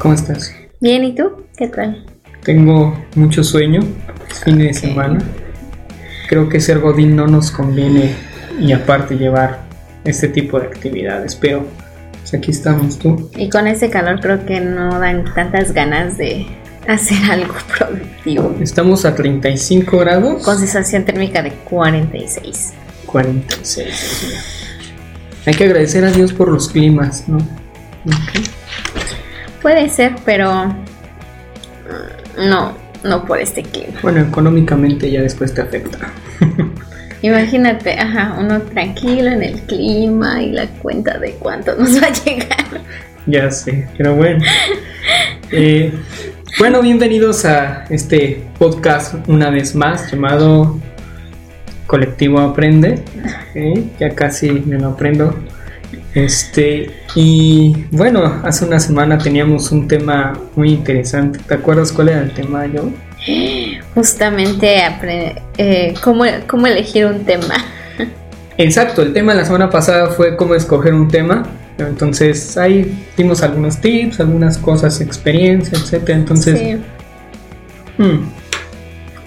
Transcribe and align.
¿Cómo 0.00 0.14
estás? 0.14 0.54
Bien, 0.80 1.04
¿y 1.04 1.14
tú? 1.14 1.44
¿Qué 1.58 1.68
tal? 1.68 2.06
Tengo 2.42 2.98
mucho 3.16 3.44
sueño, 3.44 3.82
fin 4.42 4.56
de 4.56 4.72
semana. 4.72 5.18
Creo 6.26 6.48
que 6.48 6.58
ser 6.58 6.78
godín 6.78 7.14
no 7.14 7.26
nos 7.26 7.50
conviene 7.50 8.14
y 8.58 8.72
aparte 8.72 9.18
llevar 9.18 9.60
este 10.04 10.28
tipo 10.28 10.58
de 10.58 10.68
actividades, 10.68 11.36
pero 11.36 11.66
pues 12.18 12.32
aquí 12.32 12.50
estamos 12.50 12.98
tú. 12.98 13.30
Y 13.36 13.50
con 13.50 13.66
ese 13.66 13.90
calor 13.90 14.20
creo 14.20 14.46
que 14.46 14.62
no 14.62 14.98
dan 14.98 15.22
tantas 15.34 15.74
ganas 15.74 16.16
de 16.16 16.46
hacer 16.88 17.18
algo 17.30 17.52
productivo. 17.78 18.56
Estamos 18.58 19.04
a 19.04 19.14
35 19.14 19.98
grados. 19.98 20.42
Con 20.42 20.58
sensación 20.58 21.04
térmica 21.04 21.42
de 21.42 21.50
46. 21.50 22.72
46. 23.04 23.86
Dios 23.86 24.32
mío. 24.32 24.40
Hay 25.44 25.52
que 25.52 25.64
agradecer 25.64 26.06
a 26.06 26.10
Dios 26.10 26.32
por 26.32 26.48
los 26.48 26.70
climas, 26.70 27.28
¿no? 27.28 27.36
Ok. 27.36 28.59
Puede 29.62 29.88
ser, 29.90 30.14
pero 30.24 30.74
no, 32.38 32.74
no 33.04 33.24
por 33.24 33.38
este 33.40 33.62
clima. 33.62 33.98
Bueno, 34.02 34.20
económicamente 34.20 35.10
ya 35.10 35.20
después 35.22 35.52
te 35.54 35.62
afecta. 35.62 35.98
Imagínate, 37.22 37.98
ajá, 37.98 38.36
uno 38.38 38.62
tranquilo 38.62 39.30
en 39.30 39.42
el 39.42 39.60
clima 39.62 40.42
y 40.42 40.52
la 40.52 40.66
cuenta 40.66 41.18
de 41.18 41.32
cuánto 41.32 41.76
nos 41.76 42.02
va 42.02 42.06
a 42.06 42.12
llegar. 42.12 42.80
Ya 43.26 43.50
sé, 43.50 43.86
pero 43.98 44.14
bueno. 44.16 44.42
Eh, 45.52 45.92
bueno, 46.58 46.80
bienvenidos 46.80 47.44
a 47.44 47.84
este 47.90 48.42
podcast 48.58 49.14
una 49.28 49.50
vez 49.50 49.74
más 49.74 50.10
llamado 50.10 50.78
Colectivo 51.86 52.40
Aprende. 52.40 53.02
¿eh? 53.54 53.84
Ya 53.98 54.10
casi 54.14 54.50
me 54.50 54.78
lo 54.78 54.90
aprendo. 54.90 55.34
Este, 56.14 56.99
y 57.14 57.86
bueno, 57.90 58.40
hace 58.44 58.64
una 58.64 58.78
semana 58.78 59.18
teníamos 59.18 59.72
un 59.72 59.88
tema 59.88 60.32
muy 60.56 60.70
interesante. 60.70 61.38
¿Te 61.46 61.54
acuerdas 61.54 61.92
cuál 61.92 62.10
era 62.10 62.20
el 62.20 62.32
tema, 62.32 62.66
yo? 62.66 62.90
Justamente 63.94 64.82
eh, 65.58 65.94
cómo, 66.02 66.24
cómo 66.46 66.66
elegir 66.66 67.06
un 67.06 67.24
tema. 67.24 67.54
Exacto, 68.58 69.02
el 69.02 69.12
tema 69.12 69.32
de 69.32 69.40
la 69.40 69.44
semana 69.44 69.70
pasada 69.70 70.08
fue 70.08 70.36
cómo 70.36 70.54
escoger 70.54 70.94
un 70.94 71.08
tema. 71.08 71.44
Entonces 71.78 72.56
ahí 72.56 73.06
dimos 73.16 73.42
algunos 73.42 73.80
tips, 73.80 74.20
algunas 74.20 74.58
cosas, 74.58 75.00
experiencia, 75.00 75.78
etcétera. 75.78 76.18
Entonces, 76.18 76.58
Sí. 76.58 76.76
Hmm. 78.02 78.40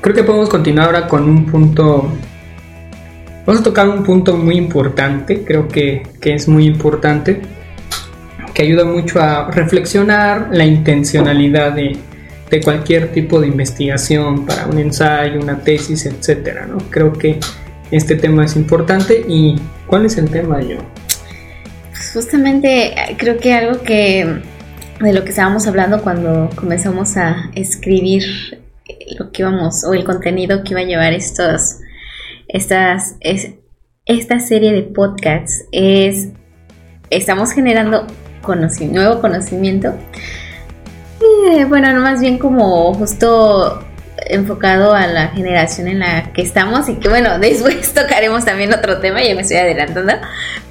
Creo 0.01 0.15
que 0.15 0.23
podemos 0.23 0.49
continuar 0.49 0.87
ahora 0.87 1.07
con 1.07 1.29
un 1.29 1.45
punto. 1.45 2.11
Vamos 3.45 3.61
a 3.61 3.63
tocar 3.63 3.87
un 3.87 4.03
punto 4.03 4.35
muy 4.35 4.55
importante, 4.57 5.45
creo 5.45 5.67
que, 5.69 6.03
que 6.19 6.33
es 6.33 6.47
muy 6.47 6.65
importante, 6.65 7.41
que 8.53 8.63
ayuda 8.63 8.85
mucho 8.85 9.19
a 9.19 9.49
reflexionar 9.51 10.49
la 10.51 10.65
intencionalidad 10.65 11.73
de, 11.73 11.97
de 12.49 12.61
cualquier 12.61 13.11
tipo 13.11 13.39
de 13.41 13.47
investigación 13.47 14.45
para 14.45 14.67
un 14.67 14.77
ensayo, 14.77 15.39
una 15.39 15.59
tesis, 15.59 16.05
etcétera, 16.05 16.67
¿no? 16.67 16.77
Creo 16.89 17.13
que 17.13 17.39
este 17.91 18.15
tema 18.15 18.45
es 18.45 18.55
importante 18.55 19.25
y 19.27 19.55
¿cuál 19.87 20.05
es 20.05 20.17
el 20.17 20.29
tema 20.29 20.61
yo? 20.61 20.77
Justamente 22.13 22.93
creo 23.17 23.37
que 23.37 23.53
algo 23.53 23.81
que 23.81 24.41
de 24.99 25.13
lo 25.13 25.23
que 25.23 25.29
estábamos 25.29 25.67
hablando 25.67 26.01
cuando 26.01 26.49
comenzamos 26.55 27.17
a 27.17 27.49
escribir 27.55 28.23
lo 29.17 29.31
que 29.31 29.41
íbamos 29.41 29.83
o 29.83 29.93
el 29.93 30.03
contenido 30.03 30.63
que 30.63 30.71
iba 30.71 30.81
a 30.81 30.85
llevar 30.85 31.13
estos 31.13 31.79
estas 32.47 33.15
es, 33.19 33.51
esta 34.05 34.39
serie 34.39 34.73
de 34.73 34.83
podcasts 34.83 35.65
es 35.71 36.29
estamos 37.09 37.51
generando 37.51 38.07
conoci- 38.43 38.89
nuevo 38.91 39.19
conocimiento 39.21 39.95
Eh, 41.49 41.65
bueno 41.65 41.93
no 41.93 42.01
más 42.01 42.19
bien 42.19 42.37
como 42.37 42.93
justo 42.93 43.83
enfocado 44.27 44.93
a 44.93 45.07
la 45.07 45.27
generación 45.29 45.87
en 45.87 45.99
la 45.99 46.31
que 46.33 46.41
estamos 46.41 46.89
y 46.89 46.95
que 46.95 47.07
bueno 47.09 47.39
después 47.39 47.93
tocaremos 47.93 48.45
también 48.45 48.73
otro 48.73 48.99
tema 48.99 49.23
ya 49.23 49.33
me 49.35 49.41
estoy 49.41 49.57
adelantando 49.57 50.13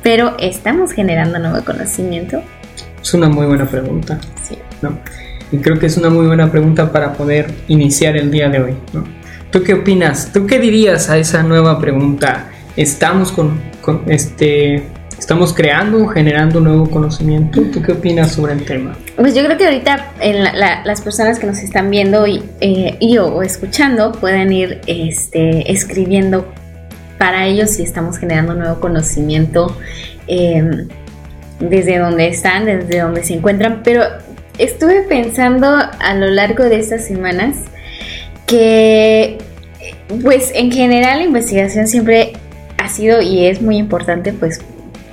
pero 0.02 0.36
estamos 0.38 0.92
generando 0.92 1.38
nuevo 1.38 1.64
conocimiento 1.64 2.42
Es 3.02 3.14
una 3.14 3.28
muy 3.28 3.46
buena 3.46 3.66
pregunta. 3.66 4.18
sí 4.42 4.58
¿no? 4.82 4.98
Y 5.50 5.58
creo 5.58 5.78
que 5.78 5.86
es 5.86 5.96
una 5.96 6.08
muy 6.10 6.26
buena 6.26 6.50
pregunta 6.50 6.90
para 6.92 7.12
poder 7.12 7.52
iniciar 7.68 8.16
el 8.16 8.30
día 8.30 8.48
de 8.48 8.62
hoy, 8.62 8.74
¿no? 8.94 9.04
¿Tú 9.50 9.62
qué 9.62 9.74
opinas? 9.74 10.30
¿Tú 10.32 10.46
qué 10.46 10.58
dirías 10.58 11.10
a 11.10 11.18
esa 11.18 11.42
nueva 11.42 11.78
pregunta? 11.78 12.46
¿Estamos 12.74 13.30
con, 13.32 13.60
con 13.82 14.00
este 14.10 14.82
estamos 15.22 15.54
creando 15.54 16.08
generando 16.08 16.58
nuevo 16.58 16.90
conocimiento? 16.90 17.62
¿Tú 17.72 17.80
qué 17.80 17.92
opinas 17.92 18.32
sobre 18.32 18.54
el 18.54 18.64
tema? 18.64 18.98
Pues 19.14 19.36
yo 19.36 19.44
creo 19.44 19.56
que 19.56 19.66
ahorita 19.66 20.14
las 20.52 21.00
personas 21.00 21.38
que 21.38 21.46
nos 21.46 21.58
están 21.58 21.90
viendo 21.90 22.26
y, 22.26 22.42
eh, 22.60 22.98
o, 23.20 23.40
escuchando 23.42 24.10
pueden 24.10 24.52
ir 24.52 24.80
este, 24.88 25.70
escribiendo 25.70 26.52
para 27.18 27.46
ellos 27.46 27.70
si 27.70 27.84
estamos 27.84 28.18
generando 28.18 28.54
nuevo 28.54 28.80
conocimiento 28.80 29.76
eh, 30.26 30.88
desde 31.60 31.98
donde 31.98 32.26
están, 32.26 32.64
desde 32.64 32.98
donde 32.98 33.22
se 33.22 33.34
encuentran. 33.34 33.82
Pero 33.84 34.02
estuve 34.58 35.02
pensando 35.02 35.68
a 35.68 36.14
lo 36.14 36.26
largo 36.30 36.64
de 36.64 36.80
estas 36.80 37.06
semanas 37.06 37.58
que 38.44 39.38
pues 40.20 40.50
en 40.56 40.72
general 40.72 41.20
la 41.20 41.24
investigación 41.24 41.86
siempre 41.86 42.32
ha 42.76 42.88
sido 42.88 43.22
y 43.22 43.46
es 43.46 43.62
muy 43.62 43.76
importante 43.76 44.32
pues 44.32 44.60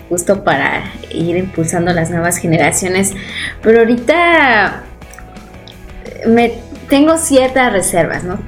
justo 0.09 0.44
para 0.44 0.84
ir 1.12 1.38
impulsando 1.38 1.94
las 1.94 2.09
nuevas 2.09 2.38
generaciones. 2.38 3.14
Pero 3.62 3.80
ahorita 3.80 4.84
me 6.28 6.53
tengo 6.90 7.18
ciertas 7.18 7.72
reservas, 7.72 8.24
¿no? 8.24 8.40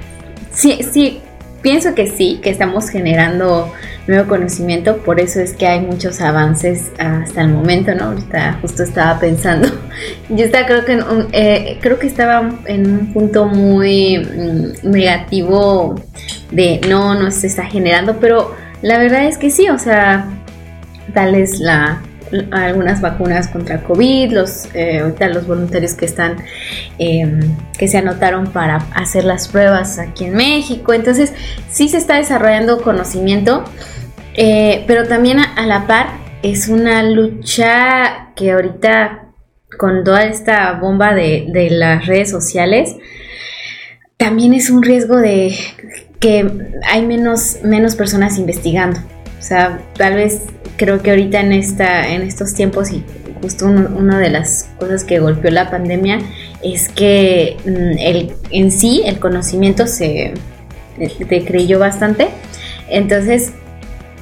Sí, 0.52 0.80
sí, 0.92 1.20
pienso 1.62 1.94
que 1.94 2.08
sí, 2.08 2.40
que 2.42 2.50
estamos 2.50 2.90
generando 2.90 3.72
nuevo 4.08 4.28
conocimiento, 4.28 4.96
por 4.98 5.20
eso 5.20 5.38
es 5.40 5.52
que 5.52 5.66
hay 5.68 5.80
muchos 5.80 6.20
avances 6.20 6.90
hasta 6.98 7.40
el 7.40 7.48
momento, 7.50 7.94
¿no? 7.94 8.06
Ahorita 8.06 8.58
justo 8.60 8.82
estaba 8.82 9.18
pensando, 9.20 9.68
yo 10.28 10.44
estaba 10.44 10.66
creo 10.66 10.84
que 10.84 10.96
un- 10.96 11.28
eh, 11.32 11.78
creo 11.80 11.98
que 12.00 12.08
estaba 12.08 12.50
en 12.66 12.90
un 12.92 13.12
punto 13.12 13.46
muy 13.46 14.18
mm, 14.18 14.90
negativo 14.90 15.94
de 16.50 16.80
no, 16.88 17.14
no 17.14 17.30
se 17.30 17.46
está 17.46 17.64
generando, 17.64 18.16
pero 18.18 18.54
la 18.82 18.98
verdad 18.98 19.26
es 19.26 19.38
que 19.38 19.50
sí, 19.50 19.68
o 19.68 19.78
sea, 19.78 20.26
tal 21.12 21.34
es 21.34 21.60
la 21.60 22.02
algunas 22.50 23.00
vacunas 23.00 23.48
contra 23.48 23.82
COVID, 23.82 24.32
los 24.32 24.68
eh, 24.74 25.00
ahorita 25.00 25.28
los 25.28 25.46
voluntarios 25.46 25.94
que 25.94 26.06
están 26.06 26.36
eh, 26.98 27.40
que 27.78 27.88
se 27.88 27.98
anotaron 27.98 28.46
para 28.46 28.76
hacer 28.94 29.24
las 29.24 29.48
pruebas 29.48 29.98
aquí 29.98 30.24
en 30.24 30.34
México, 30.34 30.94
entonces 30.94 31.32
sí 31.70 31.88
se 31.88 31.98
está 31.98 32.16
desarrollando 32.16 32.80
conocimiento, 32.80 33.64
eh, 34.34 34.84
pero 34.86 35.06
también 35.06 35.40
a, 35.40 35.54
a 35.54 35.66
la 35.66 35.86
par 35.86 36.06
es 36.42 36.68
una 36.68 37.02
lucha 37.02 38.30
que 38.34 38.52
ahorita 38.52 39.26
con 39.78 40.04
toda 40.04 40.24
esta 40.24 40.72
bomba 40.72 41.14
de, 41.14 41.46
de 41.48 41.70
las 41.70 42.06
redes 42.06 42.30
sociales 42.30 42.96
también 44.16 44.54
es 44.54 44.70
un 44.70 44.82
riesgo 44.82 45.16
de 45.16 45.54
que 46.20 46.48
hay 46.88 47.04
menos, 47.04 47.58
menos 47.64 47.96
personas 47.96 48.38
investigando. 48.38 49.00
O 49.42 49.44
sea, 49.44 49.80
tal 49.96 50.14
vez 50.14 50.42
creo 50.76 51.02
que 51.02 51.10
ahorita 51.10 51.40
en, 51.40 51.52
esta, 51.52 52.08
en 52.08 52.22
estos 52.22 52.54
tiempos 52.54 52.92
y 52.92 53.04
justo 53.42 53.66
una 53.66 54.20
de 54.20 54.30
las 54.30 54.70
cosas 54.78 55.02
que 55.02 55.18
golpeó 55.18 55.50
la 55.50 55.68
pandemia 55.68 56.20
es 56.62 56.88
que 56.88 57.56
mm, 57.64 57.98
el, 57.98 58.32
en 58.50 58.70
sí 58.70 59.02
el 59.04 59.18
conocimiento 59.18 59.88
se 59.88 60.34
decreyó 61.28 61.80
bastante. 61.80 62.28
Entonces, 62.88 63.50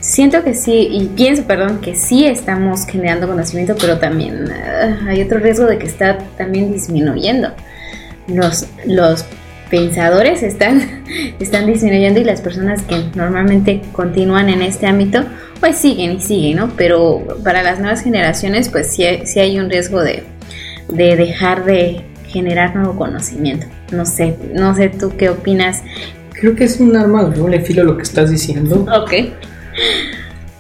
siento 0.01 0.43
que 0.43 0.55
sí, 0.55 0.89
y 0.91 1.09
pienso, 1.09 1.45
perdón, 1.45 1.83
que 1.83 1.95
sí 1.97 2.25
estamos 2.25 2.87
generando 2.87 3.29
conocimiento, 3.29 3.77
pero 3.79 3.99
también 3.99 4.51
ah, 4.51 5.01
hay 5.07 5.21
otro 5.21 5.39
riesgo 5.39 5.67
de 5.67 5.77
que 5.77 5.87
está 5.87 6.17
también 6.39 6.73
disminuyendo. 6.73 7.53
Los, 8.27 8.67
los 8.87 9.27
pensadores 9.71 10.43
están, 10.43 10.83
están 11.41 11.67
disminuyendo 11.67 12.21
y 12.21 12.25
las 12.25 12.41
personas 12.41 12.83
que 12.83 12.97
normalmente 13.15 13.83
continúan 13.93 14.49
en 14.49 14.63
este 14.63 14.87
ámbito, 14.87 15.25
pues 15.61 15.77
siguen 15.79 16.13
y 16.13 16.21
siguen, 16.21 16.57
¿no? 16.57 16.71
Pero 16.77 17.23
para 17.45 17.63
las 17.63 17.79
nuevas 17.81 18.03
generaciones, 18.03 18.69
pues 18.69 18.93
sí, 18.93 19.05
hay- 19.05 19.27
sí 19.27 19.41
hay 19.41 19.59
un 19.59 19.71
riesgo 19.71 20.03
de, 20.03 20.25
de 20.89 21.17
dejar 21.17 21.65
de 21.65 22.03
generar 22.27 22.75
nuevo 22.77 22.97
conocimiento. 22.97 23.67
No 23.93 24.05
sé, 24.07 24.37
no 24.55 24.75
sé 24.75 24.89
tú 24.89 25.13
qué 25.17 25.31
opinas. 25.31 25.83
Creo 26.33 26.55
que 26.55 26.65
es 26.65 26.79
un 26.81 26.97
arma 26.97 27.25
de 27.25 27.37
doble 27.39 27.61
filo 27.61 27.85
lo 27.85 27.97
que 27.97 28.03
estás 28.05 28.31
diciendo, 28.31 28.87
Ok. 29.03 29.13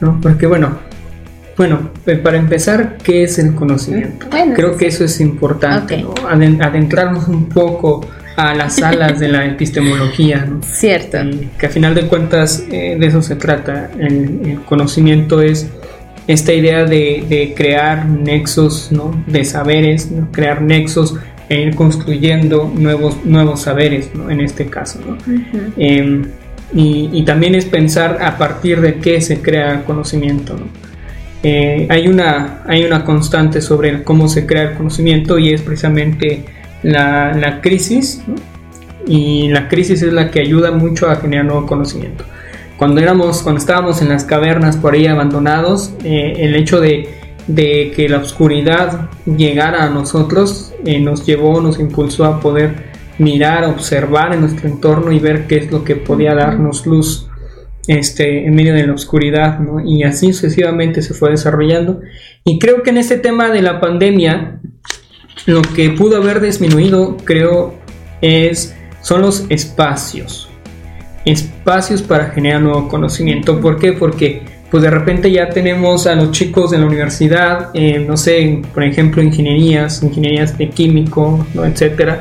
¿no? 0.00 0.18
Porque 0.20 0.46
bueno, 0.46 0.78
bueno, 1.56 1.90
eh, 2.06 2.16
para 2.16 2.38
empezar, 2.38 2.96
¿qué 3.02 3.22
es 3.24 3.38
el 3.38 3.54
conocimiento? 3.54 4.26
Bueno, 4.30 4.54
Creo 4.54 4.76
que 4.76 4.86
eso 4.86 5.04
es 5.04 5.20
importante. 5.20 5.98
¿no? 6.02 6.14
Aden- 6.28 6.62
adentrarnos 6.62 7.28
un 7.28 7.48
poco 7.48 8.06
a 8.48 8.54
las 8.54 8.76
salas 8.76 9.18
de 9.20 9.28
la 9.28 9.44
epistemología, 9.46 10.46
¿no? 10.46 10.62
Cierto. 10.62 11.18
Que 11.58 11.66
a 11.66 11.68
final 11.68 11.94
de 11.94 12.06
cuentas 12.06 12.64
eh, 12.70 12.96
de 12.98 13.06
eso 13.06 13.22
se 13.22 13.36
trata. 13.36 13.90
El, 13.98 14.40
el 14.44 14.60
conocimiento 14.62 15.42
es 15.42 15.68
esta 16.26 16.52
idea 16.52 16.84
de, 16.84 17.24
de 17.28 17.54
crear 17.56 18.06
nexos 18.06 18.92
¿no? 18.92 19.22
de 19.26 19.44
saberes, 19.44 20.10
¿no? 20.10 20.30
crear 20.30 20.62
nexos 20.62 21.16
e 21.48 21.62
ir 21.62 21.74
construyendo 21.74 22.72
nuevos, 22.72 23.24
nuevos 23.24 23.62
saberes, 23.62 24.10
¿no? 24.14 24.30
En 24.30 24.40
este 24.40 24.66
caso, 24.66 25.00
¿no? 25.04 25.18
Em, 25.76 26.22
y, 26.72 27.24
también 27.24 27.56
es 27.56 27.64
pensar 27.64 28.18
a 28.22 28.38
partir 28.38 28.80
de 28.80 28.94
qué 29.00 29.20
se 29.20 29.42
crea 29.42 29.82
conocimiento, 29.82 30.54
¿no? 30.54 30.66
Eh, 31.42 31.88
hay, 31.90 32.06
una, 32.06 32.62
hay 32.68 32.84
una 32.84 33.04
constante 33.04 33.60
sobre 33.60 34.04
cómo 34.04 34.28
se 34.28 34.46
crea 34.46 34.70
el 34.70 34.76
conocimiento 34.76 35.40
y 35.40 35.52
es 35.52 35.62
precisamente 35.62 36.44
la, 36.82 37.60
crisis, 37.62 38.22
y 39.06 39.48
la 39.48 39.68
crisis 39.68 40.02
es 40.02 40.12
la 40.12 40.30
que 40.30 40.40
ayuda 40.40 40.70
mucho 40.70 41.08
a 41.10 41.16
generar 41.16 41.44
nuevo 41.44 41.66
conocimiento. 41.66 42.24
Cuando, 42.76 43.00
éramos, 43.00 43.42
cuando 43.42 43.58
estábamos 43.58 44.00
en 44.00 44.08
las 44.08 44.24
cavernas 44.24 44.76
por 44.76 44.94
ahí 44.94 45.06
abandonados, 45.06 45.92
eh, 46.04 46.34
el 46.38 46.54
hecho 46.56 46.80
de 46.80 47.20
de 47.54 47.92
que 47.94 48.08
la 48.08 48.18
oscuridad 48.18 49.10
llegara 49.24 49.84
a 49.84 49.90
nosotros 49.90 50.72
eh, 50.84 51.00
nos 51.00 51.26
llevó, 51.26 51.60
nos 51.60 51.80
impulsó 51.80 52.24
a 52.24 52.40
poder 52.40 52.90
mirar, 53.18 53.64
observar 53.64 54.32
en 54.32 54.40
nuestro 54.40 54.68
entorno 54.68 55.12
y 55.12 55.18
ver 55.18 55.46
qué 55.46 55.56
es 55.56 55.70
lo 55.70 55.84
que 55.84 55.96
podía 55.96 56.34
darnos 56.34 56.86
luz 56.86 57.28
este, 57.86 58.46
en 58.46 58.54
medio 58.54 58.72
de 58.72 58.86
la 58.86 58.94
oscuridad. 58.94 59.58
Y 59.84 60.04
así 60.04 60.32
sucesivamente 60.32 61.02
se 61.02 61.12
fue 61.12 61.30
desarrollando. 61.30 62.00
Y 62.44 62.58
creo 62.58 62.82
que 62.82 62.90
en 62.90 62.98
este 62.98 63.18
tema 63.18 63.50
de 63.50 63.62
la 63.62 63.80
pandemia, 63.80 64.60
lo 65.50 65.62
que 65.62 65.90
pudo 65.90 66.16
haber 66.16 66.40
disminuido, 66.40 67.16
creo, 67.24 67.74
es, 68.20 68.74
son 69.02 69.22
los 69.22 69.46
espacios. 69.48 70.48
Espacios 71.24 72.02
para 72.02 72.30
generar 72.30 72.62
nuevo 72.62 72.88
conocimiento. 72.88 73.60
¿Por 73.60 73.78
qué? 73.78 73.92
Porque 73.92 74.42
pues 74.70 74.84
de 74.84 74.90
repente 74.90 75.30
ya 75.30 75.50
tenemos 75.50 76.06
a 76.06 76.14
los 76.14 76.30
chicos 76.30 76.70
de 76.70 76.78
la 76.78 76.86
universidad, 76.86 77.70
eh, 77.74 78.04
no 78.06 78.16
sé, 78.16 78.62
por 78.72 78.84
ejemplo, 78.84 79.20
ingenierías, 79.20 80.02
ingenierías 80.02 80.56
de 80.56 80.70
químico, 80.70 81.44
¿no? 81.54 81.64
etcétera, 81.64 82.20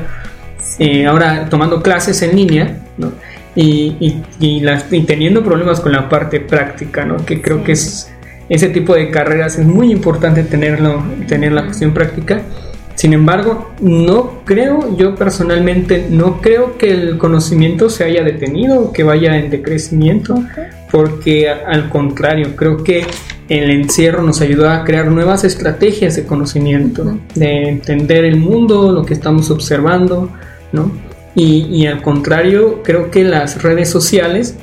eh, 0.80 1.06
ahora 1.06 1.48
tomando 1.48 1.80
clases 1.80 2.20
en 2.22 2.34
línea, 2.34 2.80
¿no? 2.98 3.12
Y, 3.54 3.96
y, 4.40 5.02
teniendo 5.06 5.44
problemas 5.44 5.80
con 5.80 5.92
la 5.92 6.08
parte 6.08 6.40
práctica, 6.40 7.04
¿no? 7.04 7.24
Que 7.24 7.40
creo 7.40 7.62
que 7.62 7.72
es 7.72 8.10
ese 8.48 8.68
tipo 8.68 8.94
de 8.94 9.10
carreras 9.10 9.58
es 9.58 9.66
muy 9.66 9.92
importante 9.92 10.42
tenerlo, 10.42 11.02
tener 11.28 11.52
la 11.52 11.64
cuestión 11.64 11.92
práctica. 11.92 12.42
Sin 12.94 13.12
embargo, 13.12 13.70
no 13.80 14.44
creo, 14.44 14.96
yo 14.96 15.14
personalmente 15.14 16.06
no 16.10 16.40
creo 16.40 16.76
que 16.76 16.90
el 16.90 17.18
conocimiento 17.18 17.88
se 17.88 18.04
haya 18.04 18.22
detenido, 18.22 18.92
que 18.92 19.04
vaya 19.04 19.36
en 19.36 19.50
decrecimiento, 19.50 20.42
porque 20.90 21.48
al 21.48 21.88
contrario, 21.88 22.56
creo 22.56 22.84
que 22.84 23.06
el 23.48 23.70
encierro 23.70 24.22
nos 24.22 24.40
ayudó 24.40 24.68
a 24.68 24.84
crear 24.84 25.10
nuevas 25.10 25.44
estrategias 25.44 26.14
de 26.16 26.24
conocimiento, 26.24 27.18
de 27.34 27.68
entender 27.68 28.24
el 28.24 28.36
mundo, 28.36 28.92
lo 28.92 29.04
que 29.04 29.14
estamos 29.14 29.50
observando, 29.50 30.30
¿no? 30.72 30.92
Y, 31.34 31.66
y 31.70 31.86
al 31.86 32.02
contrario, 32.02 32.82
creo 32.82 33.10
que 33.10 33.24
las 33.24 33.62
redes 33.62 33.88
sociales 33.88 34.56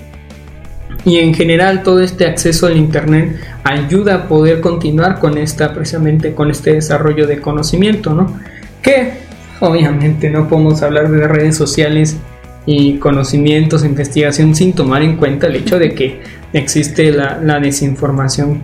y 1.07 1.19
en 1.19 1.33
general 1.33 1.83
todo 1.83 2.01
este 2.01 2.25
acceso 2.25 2.67
al 2.67 2.75
internet 2.75 3.39
ayuda 3.63 4.15
a 4.15 4.27
poder 4.27 4.59
continuar 4.59 5.19
con 5.19 5.37
esta 5.37 5.73
precisamente 5.73 6.35
con 6.35 6.51
este 6.51 6.73
desarrollo 6.73 7.25
de 7.25 7.39
conocimiento 7.39 8.13
no 8.13 8.37
que 8.81 9.13
obviamente 9.61 10.29
no 10.29 10.49
podemos 10.49 10.83
hablar 10.83 11.09
de 11.09 11.25
redes 11.25 11.55
sociales 11.55 12.17
y 12.65 12.97
conocimientos 12.97 13.85
investigación 13.85 14.53
sin 14.53 14.73
tomar 14.73 15.01
en 15.01 15.15
cuenta 15.15 15.47
el 15.47 15.55
hecho 15.55 15.79
de 15.79 15.95
que 15.95 16.19
existe 16.51 17.11
la, 17.13 17.59
desinformación 17.61 18.61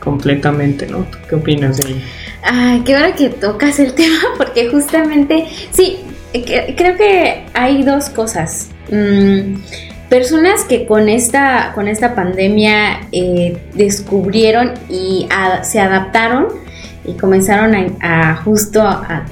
completamente 0.00 0.88
no 0.88 1.06
qué 1.28 1.36
opinas 1.36 1.76
de 1.76 1.92
ello 1.92 2.84
qué 2.84 2.96
hora 2.96 3.14
que 3.14 3.30
tocas 3.30 3.78
el 3.78 3.94
tema 3.94 4.18
porque 4.36 4.68
justamente 4.70 5.46
sí 5.70 6.00
creo 6.76 6.96
que 6.96 7.44
hay 7.54 7.84
dos 7.84 8.10
cosas. 8.10 8.68
Mm, 8.90 9.54
personas 10.08 10.64
que 10.64 10.86
con 10.86 11.08
esta, 11.08 11.72
con 11.74 11.88
esta 11.88 12.14
pandemia 12.14 13.08
eh, 13.12 13.58
descubrieron 13.74 14.74
y 14.88 15.28
se 15.62 15.80
adaptaron 15.80 16.48
y 17.04 17.14
comenzaron 17.14 17.96
a, 18.00 18.36
justo 18.36 18.82
a, 18.82 19.26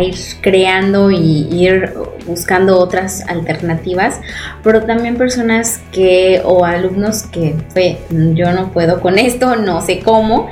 ir 0.00 0.14
creando 0.40 1.10
y 1.10 1.48
ir 1.50 1.92
buscando 2.26 2.78
otras 2.78 3.20
alternativas, 3.28 4.18
pero 4.62 4.84
también 4.84 5.16
personas 5.16 5.80
que 5.92 6.40
o 6.42 6.64
alumnos 6.64 7.24
que 7.24 7.54
fue 7.68 7.98
yo 8.10 8.52
no 8.52 8.72
puedo 8.72 9.00
con 9.00 9.18
esto, 9.18 9.56
no 9.56 9.82
sé 9.82 10.00
cómo. 10.00 10.48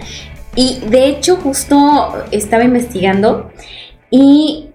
Y 0.55 0.81
de 0.89 1.07
hecho 1.07 1.37
justo 1.37 2.25
estaba 2.31 2.65
investigando 2.65 3.51
y 4.11 4.69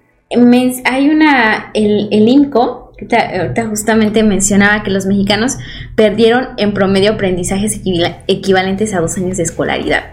hay 0.85 1.09
una, 1.09 1.71
el, 1.73 2.07
el 2.11 2.27
INCO, 2.27 2.88
Ahorita, 3.01 3.67
justamente 3.67 4.23
mencionaba 4.23 4.83
que 4.83 4.91
los 4.91 5.05
mexicanos 5.05 5.57
perdieron 5.95 6.49
en 6.57 6.73
promedio 6.73 7.13
aprendizajes 7.13 7.81
equivalentes 8.27 8.93
a 8.93 8.99
dos 8.99 9.17
años 9.17 9.37
de 9.37 9.43
escolaridad. 9.43 10.03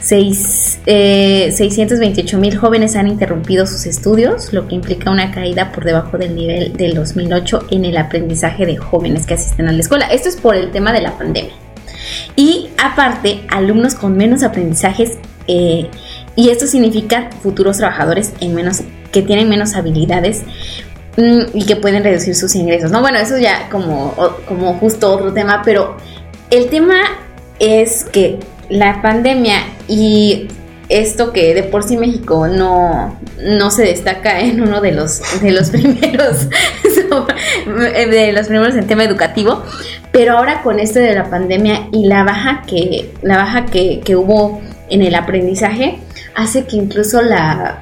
628 0.00 0.86
eh, 0.86 2.40
mil 2.40 2.56
jóvenes 2.56 2.96
han 2.96 3.06
interrumpido 3.06 3.66
sus 3.66 3.84
estudios, 3.86 4.52
lo 4.52 4.66
que 4.66 4.74
implica 4.74 5.10
una 5.10 5.30
caída 5.30 5.72
por 5.72 5.84
debajo 5.84 6.16
del 6.16 6.34
nivel 6.34 6.72
del 6.72 6.94
2008 6.94 7.66
en 7.70 7.84
el 7.84 7.98
aprendizaje 7.98 8.64
de 8.64 8.76
jóvenes 8.78 9.26
que 9.26 9.34
asisten 9.34 9.68
a 9.68 9.72
la 9.72 9.80
escuela. 9.80 10.06
Esto 10.06 10.30
es 10.30 10.36
por 10.36 10.56
el 10.56 10.70
tema 10.70 10.92
de 10.92 11.02
la 11.02 11.18
pandemia. 11.18 11.52
Y 12.34 12.70
aparte, 12.82 13.42
alumnos 13.48 13.94
con 13.94 14.16
menos 14.16 14.42
aprendizajes, 14.42 15.18
eh, 15.46 15.88
y 16.34 16.48
esto 16.48 16.66
significa 16.66 17.28
futuros 17.42 17.76
trabajadores 17.76 18.32
en 18.40 18.54
menos, 18.54 18.82
que 19.12 19.20
tienen 19.22 19.48
menos 19.50 19.74
habilidades 19.74 20.42
y 21.54 21.64
que 21.66 21.76
pueden 21.76 22.04
reducir 22.04 22.34
sus 22.34 22.54
ingresos. 22.54 22.90
No, 22.90 23.00
bueno, 23.00 23.18
eso 23.18 23.38
ya 23.38 23.68
como, 23.70 24.14
como 24.46 24.74
justo 24.74 25.12
otro 25.12 25.32
tema, 25.32 25.62
pero 25.64 25.96
el 26.50 26.68
tema 26.68 27.00
es 27.58 28.04
que 28.04 28.38
la 28.68 29.02
pandemia 29.02 29.58
y 29.88 30.48
esto 30.88 31.32
que 31.32 31.54
de 31.54 31.62
por 31.62 31.84
sí 31.84 31.96
México 31.96 32.48
no, 32.48 33.16
no 33.40 33.70
se 33.70 33.84
destaca 33.84 34.40
en 34.40 34.60
uno 34.60 34.80
de 34.80 34.92
los, 34.92 35.40
de 35.40 35.52
los 35.52 35.70
primeros 35.70 36.48
de 37.66 38.32
los 38.32 38.46
primeros 38.46 38.74
en 38.74 38.86
tema 38.86 39.04
educativo, 39.04 39.62
pero 40.12 40.38
ahora 40.38 40.62
con 40.62 40.80
esto 40.80 40.98
de 40.98 41.14
la 41.14 41.30
pandemia 41.30 41.88
y 41.92 42.06
la 42.06 42.24
baja 42.24 42.62
que, 42.66 43.12
la 43.22 43.36
baja 43.36 43.66
que, 43.66 44.00
que 44.00 44.16
hubo 44.16 44.60
en 44.88 45.02
el 45.02 45.14
aprendizaje 45.14 45.98
hace 46.34 46.64
que 46.64 46.76
incluso 46.76 47.22
la, 47.22 47.80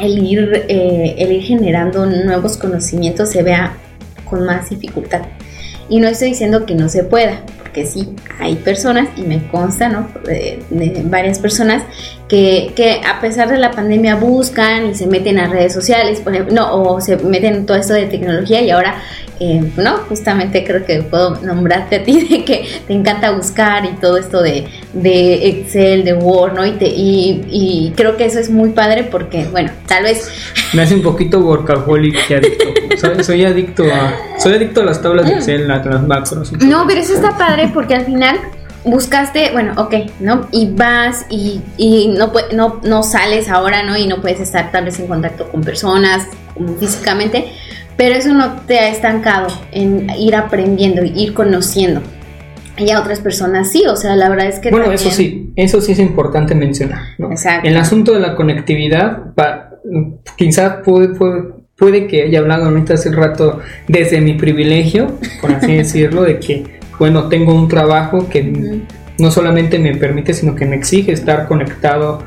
el 0.00 0.18
ir, 0.18 0.64
eh, 0.68 1.14
el 1.18 1.32
ir 1.32 1.42
generando 1.42 2.06
nuevos 2.06 2.56
conocimientos 2.56 3.30
se 3.30 3.42
vea 3.42 3.76
con 4.28 4.44
más 4.44 4.70
dificultad. 4.70 5.22
Y 5.88 6.00
no 6.00 6.08
estoy 6.08 6.30
diciendo 6.30 6.64
que 6.64 6.74
no 6.74 6.88
se 6.88 7.04
pueda, 7.04 7.40
porque 7.58 7.84
sí, 7.84 8.14
hay 8.40 8.54
personas, 8.56 9.08
y 9.16 9.22
me 9.22 9.46
consta, 9.48 9.88
¿no? 9.88 10.08
De, 10.24 10.62
varias 11.04 11.38
personas 11.38 11.82
que, 12.28 12.72
que, 12.74 13.00
a 13.06 13.20
pesar 13.20 13.50
de 13.50 13.58
la 13.58 13.72
pandemia 13.72 14.16
buscan 14.16 14.90
y 14.90 14.94
se 14.94 15.06
meten 15.06 15.38
a 15.38 15.48
redes 15.48 15.74
sociales, 15.74 16.20
por 16.20 16.32
ejemplo, 16.32 16.54
no, 16.54 16.82
o 16.82 17.00
se 17.00 17.16
meten 17.18 17.54
en 17.54 17.66
todo 17.66 17.76
esto 17.76 17.92
de 17.92 18.06
tecnología 18.06 18.62
y 18.62 18.70
ahora 18.70 19.02
eh, 19.44 19.72
no, 19.76 19.96
justamente 20.08 20.62
creo 20.62 20.86
que 20.86 21.02
puedo 21.02 21.34
nombrarte 21.42 21.96
a 21.96 22.04
ti 22.04 22.20
de 22.28 22.44
que 22.44 22.64
te 22.86 22.92
encanta 22.92 23.32
buscar 23.32 23.84
y 23.84 23.88
todo 23.94 24.16
esto 24.16 24.40
de, 24.40 24.68
Excel, 24.94 26.04
de 26.04 26.14
Word, 26.14 26.54
¿no? 26.54 26.64
Y, 26.64 26.76
y, 26.80 27.92
creo 27.96 28.16
que 28.16 28.24
eso 28.24 28.38
es 28.38 28.50
muy 28.50 28.70
padre 28.70 29.02
porque, 29.02 29.46
bueno, 29.46 29.72
tal 29.86 30.04
vez... 30.04 30.30
Me 30.72 30.82
hace 30.82 30.94
un 30.94 31.02
poquito 31.02 31.40
workaholic 31.40 32.30
y 32.30 32.34
adicto. 32.34 33.24
soy, 33.24 33.44
adicto 33.44 33.82
a... 33.92 34.14
Soy 34.38 34.54
adicto 34.54 34.82
a 34.82 34.84
las 34.84 35.02
tablas 35.02 35.26
de. 35.26 35.34
Excel, 35.34 35.68
a 35.68 35.78
las 35.78 36.06
macros. 36.06 36.52
No, 36.64 36.86
pero 36.86 37.00
eso 37.00 37.14
está 37.14 37.36
padre 37.36 37.68
porque 37.74 37.96
al 37.96 38.04
final 38.04 38.38
buscaste, 38.84 39.50
bueno, 39.52 39.72
ok, 39.76 39.94
¿no? 40.20 40.46
Y 40.52 40.70
vas 40.70 41.26
y, 41.30 41.60
no, 42.16 42.32
no, 42.52 42.80
no 42.84 43.02
sales 43.02 43.48
ahora, 43.48 43.82
¿no? 43.82 43.96
Y 43.96 44.06
no 44.06 44.20
puedes 44.20 44.40
estar 44.40 44.70
tal 44.70 44.84
vez 44.84 45.00
en 45.00 45.08
contacto 45.08 45.48
con 45.50 45.62
personas 45.62 46.28
físicamente, 46.78 47.52
pero 47.96 48.14
eso 48.14 48.32
no 48.32 48.60
te 48.62 48.78
ha 48.78 48.88
estancado 48.88 49.48
en 49.72 50.08
ir 50.18 50.34
aprendiendo, 50.34 51.02
ir 51.04 51.34
conociendo. 51.34 52.02
Y 52.78 52.90
a 52.90 53.00
otras 53.00 53.20
personas 53.20 53.70
sí, 53.70 53.84
o 53.86 53.96
sea, 53.96 54.16
la 54.16 54.28
verdad 54.28 54.46
es 54.46 54.58
que... 54.58 54.70
Bueno, 54.70 54.90
eso 54.92 55.10
sí, 55.10 55.52
eso 55.56 55.80
sí 55.80 55.92
es 55.92 55.98
importante 55.98 56.54
mencionar. 56.54 57.02
¿no? 57.18 57.30
Exacto. 57.30 57.68
El 57.68 57.76
asunto 57.76 58.14
de 58.14 58.20
la 58.20 58.34
conectividad, 58.34 59.34
quizás 60.36 60.76
puede, 60.84 61.10
puede, 61.76 62.06
que 62.06 62.22
haya 62.22 62.38
hablado 62.38 62.66
ahorita 62.66 62.94
hace 62.94 63.12
rato 63.12 63.60
desde 63.88 64.20
mi 64.20 64.34
privilegio, 64.34 65.18
por 65.40 65.52
así 65.52 65.74
decirlo, 65.76 66.22
de 66.22 66.38
que, 66.38 66.80
bueno, 66.98 67.28
tengo 67.28 67.54
un 67.54 67.68
trabajo 67.68 68.28
que... 68.28 68.80
no 69.18 69.30
solamente 69.30 69.78
me 69.78 69.94
permite, 69.94 70.32
sino 70.32 70.54
que 70.54 70.64
me 70.64 70.74
exige 70.74 71.12
estar 71.12 71.46
conectado 71.46 72.24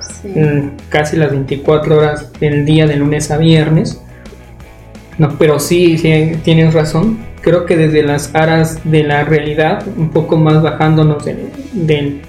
casi 0.90 1.18
las 1.18 1.32
24 1.32 1.98
horas 1.98 2.32
del 2.40 2.66
día 2.66 2.86
de 2.86 2.98
lunes 2.98 3.32
a 3.32 3.38
viernes. 3.38 4.00
No, 5.18 5.38
pero 5.38 5.60
sí, 5.60 5.98
tienes 6.44 6.74
razón. 6.74 7.20
Creo 7.42 7.66
que 7.66 7.78
desde 7.78 8.04
las 8.04 8.34
aras 8.36 8.80
de 8.84 9.04
la 9.04 9.24
realidad, 9.24 9.86
un 9.98 10.10
poco 10.10 10.38
más 10.38 10.62
bajándonos 10.62 11.24
del, 11.74 12.22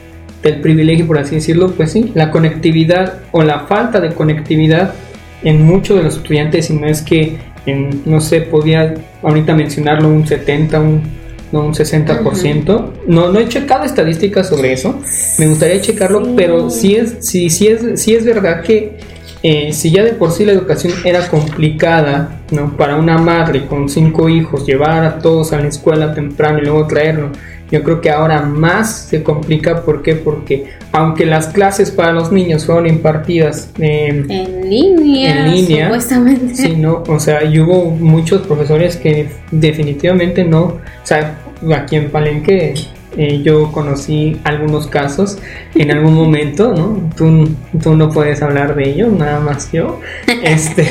privilegio, 0.63 1.09
por 1.09 1.19
así 1.19 1.37
decirlo, 1.37 1.73
pues 1.73 1.91
sí, 1.91 2.13
la 2.15 2.31
conectividad 2.31 3.21
o 3.33 3.43
la 3.43 3.61
falta 3.61 3.99
de 3.99 4.11
conectividad 4.11 4.95
en 5.43 5.63
muchos 5.63 5.97
de 5.97 6.05
los 6.05 6.17
estudiantes, 6.19 6.71
y 6.71 6.75
no 6.75 6.87
es 6.87 7.03
que, 7.03 7.37
en, 7.67 8.03
no 8.05 8.21
sé, 8.21 8.43
podía 8.43 8.95
ahorita 9.23 9.57
mencionarlo 9.57 10.09
un 10.09 10.25
70, 10.25 10.79
un, 10.81 11.03
no, 11.51 11.67
un 11.67 11.75
60%. 11.75 12.91
no, 13.09 13.33
no 13.33 13.41
he 13.41 13.49
checado 13.49 13.85
estadísticas 13.85 14.49
sobre 14.49 14.73
eso, 14.73 15.01
me 15.41 15.49
gustaría 15.49 15.81
checarlo, 15.81 16.37
pero 16.37 16.71
sí 16.71 16.95
es, 16.95 17.17
sí, 17.21 17.51
sí 17.51 17.67
es, 17.67 18.01
sí 18.01 18.15
es 18.15 18.25
verdad 18.25 18.63
que 18.63 18.99
eh, 19.43 19.73
si 19.73 19.91
ya 19.91 20.03
de 20.03 20.13
por 20.13 20.33
sí 20.33 20.45
la 20.45 20.53
educación 20.53 20.93
era 21.05 21.29
complicada, 21.29 22.41
¿no? 22.51 22.77
Para 22.77 22.97
una 22.97 23.19
madre 23.19 23.67
con 23.67 23.89
cinco 23.89 24.29
hijos, 24.29 24.67
llevar 24.67 25.05
a 25.05 25.19
todos 25.19 25.53
a 25.53 25.61
la 25.61 25.69
escuela 25.69 26.15
temprano 26.15 26.59
y 26.59 26.63
luego 26.63 26.87
traerlo, 26.87 27.31
yo 27.71 27.83
creo 27.83 28.01
que 28.01 28.11
ahora 28.11 28.43
más 28.43 29.07
se 29.09 29.23
complica. 29.23 29.83
¿Por 29.83 30.03
qué? 30.03 30.15
Porque 30.15 30.67
aunque 30.93 31.27
las 31.27 31.49
clases 31.49 31.91
para 31.91 32.13
los 32.13 32.33
niños 32.33 32.65
fueron 32.65 32.87
impartidas 32.87 33.71
en 33.79 34.29
línea, 34.69 35.47
en 35.47 35.53
línea 35.53 35.87
supuestamente. 35.87 36.55
Sí, 36.55 36.77
¿no? 36.77 37.03
O 37.09 37.19
sea, 37.19 37.45
y 37.45 37.59
hubo 37.59 37.91
muchos 37.91 38.47
profesores 38.47 38.97
que 38.97 39.29
definitivamente 39.51 40.45
no, 40.45 40.63
o 40.63 40.81
sea, 41.03 41.39
aquí 41.75 41.97
en 41.97 42.11
Palenque 42.11 42.75
eh, 43.17 43.43
yo 43.43 43.73
conocí 43.73 44.39
algunos 44.45 44.87
casos 44.89 45.39
en 45.75 45.91
algún 45.91 46.15
momento, 46.15 46.75
¿no? 46.75 47.11
Tú, 47.17 47.49
tú 47.83 47.97
no 47.97 48.11
puedes 48.11 48.43
hablar 48.43 48.75
de 48.75 48.91
ellos, 48.91 49.13
nada 49.13 49.41
más 49.41 49.73
yo. 49.73 50.01
Este, 50.43 50.89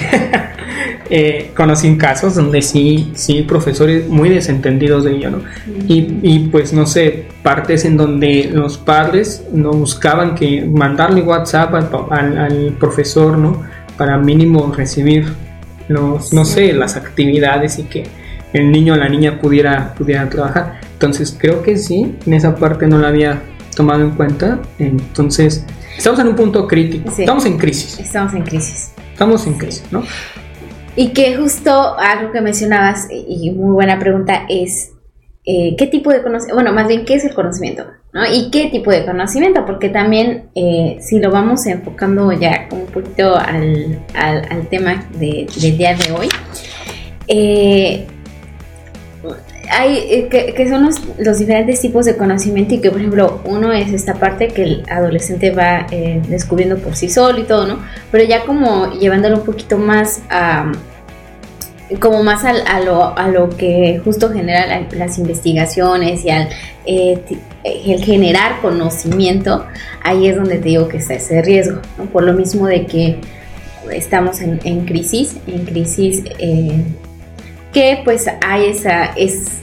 eh, 1.10 1.52
conocí 1.56 1.96
casos 1.98 2.36
donde 2.36 2.62
sí, 2.62 3.12
sí, 3.14 3.44
profesores 3.44 4.08
muy 4.08 4.30
desentendidos 4.30 5.04
de 5.04 5.12
ello, 5.12 5.32
¿no? 5.32 5.42
Y, 5.88 6.20
y, 6.24 6.50
pues 6.52 6.74
no 6.74 6.86
sé, 6.88 7.28
partes 7.44 7.86
en 7.86 7.96
donde 7.96 8.50
los 8.52 8.78
padres 8.78 9.44
no 9.52 9.72
buscaban 9.72 10.36
que 10.36 10.66
mandarle 10.66 11.22
WhatsApp 11.22 11.74
al, 12.12 12.38
al, 12.38 12.76
profesor, 12.80 13.38
¿no? 13.38 13.62
Para 13.98 14.18
mínimo 14.18 14.74
recibir 14.76 15.26
los, 15.88 16.34
no 16.34 16.44
sé, 16.44 16.74
las 16.74 16.96
actividades 16.96 17.78
y 17.78 17.84
que 17.84 18.04
el 18.54 18.72
niño 18.72 18.94
o 18.94 18.98
la 18.98 19.10
niña 19.10 19.40
pudiera, 19.40 19.94
pudiera 19.94 20.28
trabajar. 20.30 20.85
Entonces 21.06 21.38
creo 21.40 21.62
que 21.62 21.78
sí, 21.78 22.16
en 22.26 22.34
esa 22.34 22.56
parte 22.56 22.88
no 22.88 22.98
la 22.98 23.10
había 23.10 23.44
tomado 23.76 24.02
en 24.02 24.12
cuenta. 24.12 24.60
Entonces 24.80 25.64
estamos 25.96 26.20
en 26.20 26.30
un 26.30 26.36
punto 26.36 26.68
crítico, 26.68 27.12
estamos 27.16 27.46
en 27.46 27.58
crisis. 27.60 28.00
Estamos 28.00 28.34
en 28.34 28.42
crisis. 28.42 28.92
Estamos 29.12 29.46
en 29.46 29.54
crisis, 29.54 29.84
¿no? 29.92 30.04
Y 30.96 31.10
que 31.10 31.38
justo 31.38 31.96
algo 32.00 32.32
que 32.32 32.42
mencionabas, 32.42 33.08
y 33.12 33.52
muy 33.52 33.74
buena 33.74 34.00
pregunta, 34.00 34.46
es 34.50 34.94
eh, 35.46 35.76
qué 35.78 35.86
tipo 35.86 36.10
de 36.10 36.24
conocimiento, 36.24 36.56
bueno, 36.56 36.74
más 36.74 36.88
bien 36.88 37.06
qué 37.06 37.14
es 37.14 37.24
el 37.24 37.36
conocimiento, 37.36 37.86
¿no? 38.12 38.22
Y 38.26 38.50
qué 38.50 38.70
tipo 38.72 38.90
de 38.90 39.06
conocimiento, 39.06 39.64
porque 39.64 39.90
también 39.90 40.50
eh, 40.56 40.98
si 41.02 41.20
lo 41.20 41.30
vamos 41.30 41.68
enfocando 41.68 42.32
ya 42.32 42.68
un 42.72 42.88
poquito 42.88 43.38
al, 43.38 44.00
al, 44.16 44.68
tema 44.70 45.06
de, 45.20 45.46
del 45.62 45.78
día 45.78 45.96
de 45.96 46.12
hoy, 46.14 46.30
eh, 47.28 48.08
hay 49.70 49.98
eh, 50.10 50.28
que, 50.30 50.70
son 50.70 50.90
los, 51.18 51.40
diferentes 51.40 51.82
tipos 51.82 52.06
de 52.06 52.16
conocimiento 52.16 52.76
y 52.76 52.80
que 52.80 52.90
por 52.90 53.00
ejemplo 53.00 53.42
uno 53.46 53.72
es 53.72 53.92
esta 53.94 54.16
parte 54.16 54.48
que 54.48 54.64
el 54.64 54.84
adolescente 54.90 55.52
va 55.52 55.88
eh, 55.92 56.22
descubriendo 56.28 56.78
por 56.78 56.96
sí 56.96 57.10
solo 57.10 57.40
y 57.40 57.44
todo, 57.44 57.68
¿no? 57.68 57.80
Pero 58.12 58.24
ya 58.24 58.46
como 58.46 58.94
llevándolo 58.94 59.38
un 59.38 59.46
poquito 59.46 59.78
más 59.78 60.22
a 60.30 60.72
como 62.00 62.24
más 62.24 62.44
a, 62.44 62.80
lo, 62.80 63.16
a 63.16 63.28
lo 63.28 63.50
que 63.50 64.02
justo 64.04 64.32
genera 64.32 64.88
las 64.92 65.20
investigaciones 65.20 66.26
y 66.26 66.32
al 66.32 66.50
eh, 66.86 67.22
el 67.64 68.04
generar 68.04 68.60
conocimiento, 68.62 69.66
ahí 70.04 70.28
es 70.28 70.36
donde 70.36 70.58
te 70.58 70.70
digo 70.70 70.88
que 70.88 70.98
está 70.98 71.14
ese 71.14 71.44
riesgo, 71.44 71.82
¿no? 71.98 72.06
Por 72.06 72.24
lo 72.24 72.34
mismo 72.34 72.66
de 72.66 72.88
que 72.88 73.20
estamos 73.92 74.42
en, 74.42 74.60
en 74.64 74.86
crisis, 74.86 75.36
en 75.46 75.64
crisis 75.66 76.24
que 77.76 78.00
pues 78.06 78.26
hay 78.42 78.68
esa, 78.68 79.08
es 79.18 79.55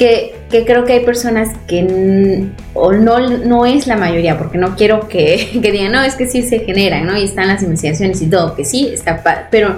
que, 0.00 0.64
creo 0.64 0.86
que 0.86 0.94
hay 0.94 1.04
personas 1.04 1.50
que 1.68 2.48
o 2.72 2.92
no, 2.92 3.20
no 3.20 3.66
es 3.66 3.86
la 3.86 3.96
mayoría, 3.96 4.38
porque 4.38 4.56
no 4.56 4.74
quiero 4.74 5.06
que, 5.08 5.50
digan, 5.62 5.92
no, 5.92 6.02
es 6.02 6.14
que 6.14 6.26
sí 6.26 6.42
se 6.42 6.60
generan, 6.60 7.06
¿no? 7.06 7.18
Y 7.18 7.24
están 7.24 7.48
las 7.48 7.62
investigaciones 7.62 8.22
y 8.22 8.30
todo, 8.30 8.56
que 8.56 8.64
sí, 8.64 8.90
está, 8.94 9.22
pero 9.50 9.76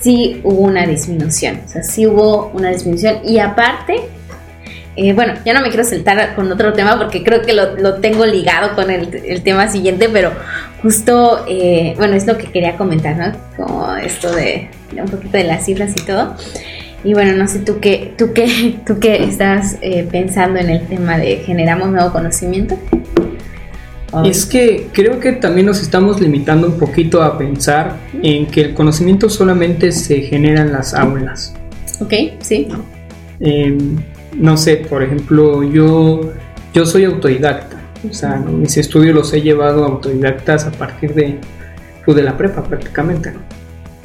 sí 0.00 0.40
hubo 0.42 0.62
una 0.62 0.86
disminución, 0.86 1.60
o 1.64 1.68
sea, 1.68 1.84
sí 1.84 2.04
hubo 2.04 2.50
una 2.52 2.70
disminución 2.70 3.18
y 3.24 3.38
aparte, 3.38 4.00
eh, 4.96 5.12
bueno, 5.12 5.34
ya 5.44 5.54
no 5.54 5.60
me 5.60 5.68
quiero 5.68 5.84
saltar 5.84 6.34
con 6.34 6.50
otro 6.50 6.72
tema 6.72 6.98
porque 6.98 7.22
creo 7.22 7.42
que 7.42 7.52
lo, 7.52 8.00
tengo 8.00 8.26
ligado 8.26 8.74
con 8.74 8.90
el, 8.90 9.42
tema 9.44 9.68
siguiente, 9.68 10.08
pero 10.12 10.32
justo, 10.82 11.44
eh, 11.48 11.94
bueno, 11.96 12.16
es 12.16 12.26
lo 12.26 12.36
que 12.36 12.50
quería 12.50 12.76
comentar, 12.76 13.16
¿no? 13.16 13.32
Como 13.56 13.94
esto 13.94 14.34
de, 14.34 14.68
un 15.00 15.08
poquito 15.08 15.36
de 15.36 15.44
las 15.44 15.64
cifras 15.64 15.92
y 15.96 16.04
todo. 16.04 16.34
Y 17.02 17.14
bueno, 17.14 17.36
no 17.36 17.48
sé, 17.48 17.60
¿tú 17.60 17.80
qué, 17.80 18.14
tú 18.16 18.32
qué, 18.34 18.80
tú 18.86 18.98
qué 18.98 19.24
estás 19.24 19.78
eh, 19.80 20.06
pensando 20.10 20.58
en 20.58 20.70
el 20.70 20.86
tema 20.86 21.18
de 21.18 21.36
generamos 21.36 21.90
nuevo 21.90 22.12
conocimiento? 22.12 22.78
Es 24.24 24.44
que 24.44 24.88
creo 24.92 25.20
que 25.20 25.32
también 25.32 25.66
nos 25.66 25.80
estamos 25.80 26.20
limitando 26.20 26.66
un 26.66 26.78
poquito 26.78 27.22
a 27.22 27.38
pensar 27.38 27.96
en 28.22 28.46
que 28.46 28.62
el 28.62 28.74
conocimiento 28.74 29.30
solamente 29.30 29.92
se 29.92 30.22
genera 30.22 30.62
en 30.62 30.72
las 30.72 30.94
aulas. 30.94 31.54
Ok, 32.00 32.12
sí. 32.40 32.66
Em, 33.38 33.96
no 34.36 34.56
sé, 34.56 34.78
por 34.78 35.04
ejemplo, 35.04 35.62
yo, 35.62 36.32
yo 36.74 36.86
soy 36.86 37.04
autodidacta. 37.04 37.80
O 38.08 38.12
sea, 38.12 38.36
mis 38.36 38.76
estudios 38.76 39.14
los 39.14 39.32
he 39.32 39.42
llevado 39.42 39.84
autodidactas 39.84 40.66
a 40.66 40.72
partir 40.72 41.14
de, 41.14 41.38
pues, 42.04 42.16
de 42.16 42.24
la 42.24 42.36
prepa 42.36 42.64
prácticamente. 42.64 43.32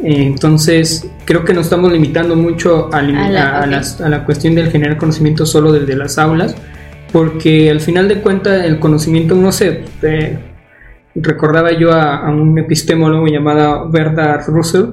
Entonces, 0.08 1.10
creo 1.26 1.44
que 1.44 1.56
nos 1.56 1.64
estamos 1.64 1.92
limitando 1.92 2.36
mucho 2.36 2.94
a, 2.94 3.02
la, 3.02 4.24
cuestión 4.24 4.54
del 4.54 4.70
generar 4.70 4.98
conocimiento 4.98 5.48
solo 5.48 5.72
desde 5.72 5.96
las 5.96 6.20
aulas, 6.20 6.56
porque 7.12 7.72
al 7.72 7.80
final 7.80 8.08
de 8.08 8.22
cuentas 8.22 8.66
el 8.66 8.80
conocimiento, 8.80 9.34
no 9.34 9.52
sé, 9.52 9.84
eh, 10.04 10.38
recordaba 11.16 11.72
yo 11.72 11.92
a, 11.92 12.30
un 12.30 12.56
epistemólogo 12.60 13.26
llamado 13.26 13.90
Berda 13.90 14.44
Russell, 14.46 14.86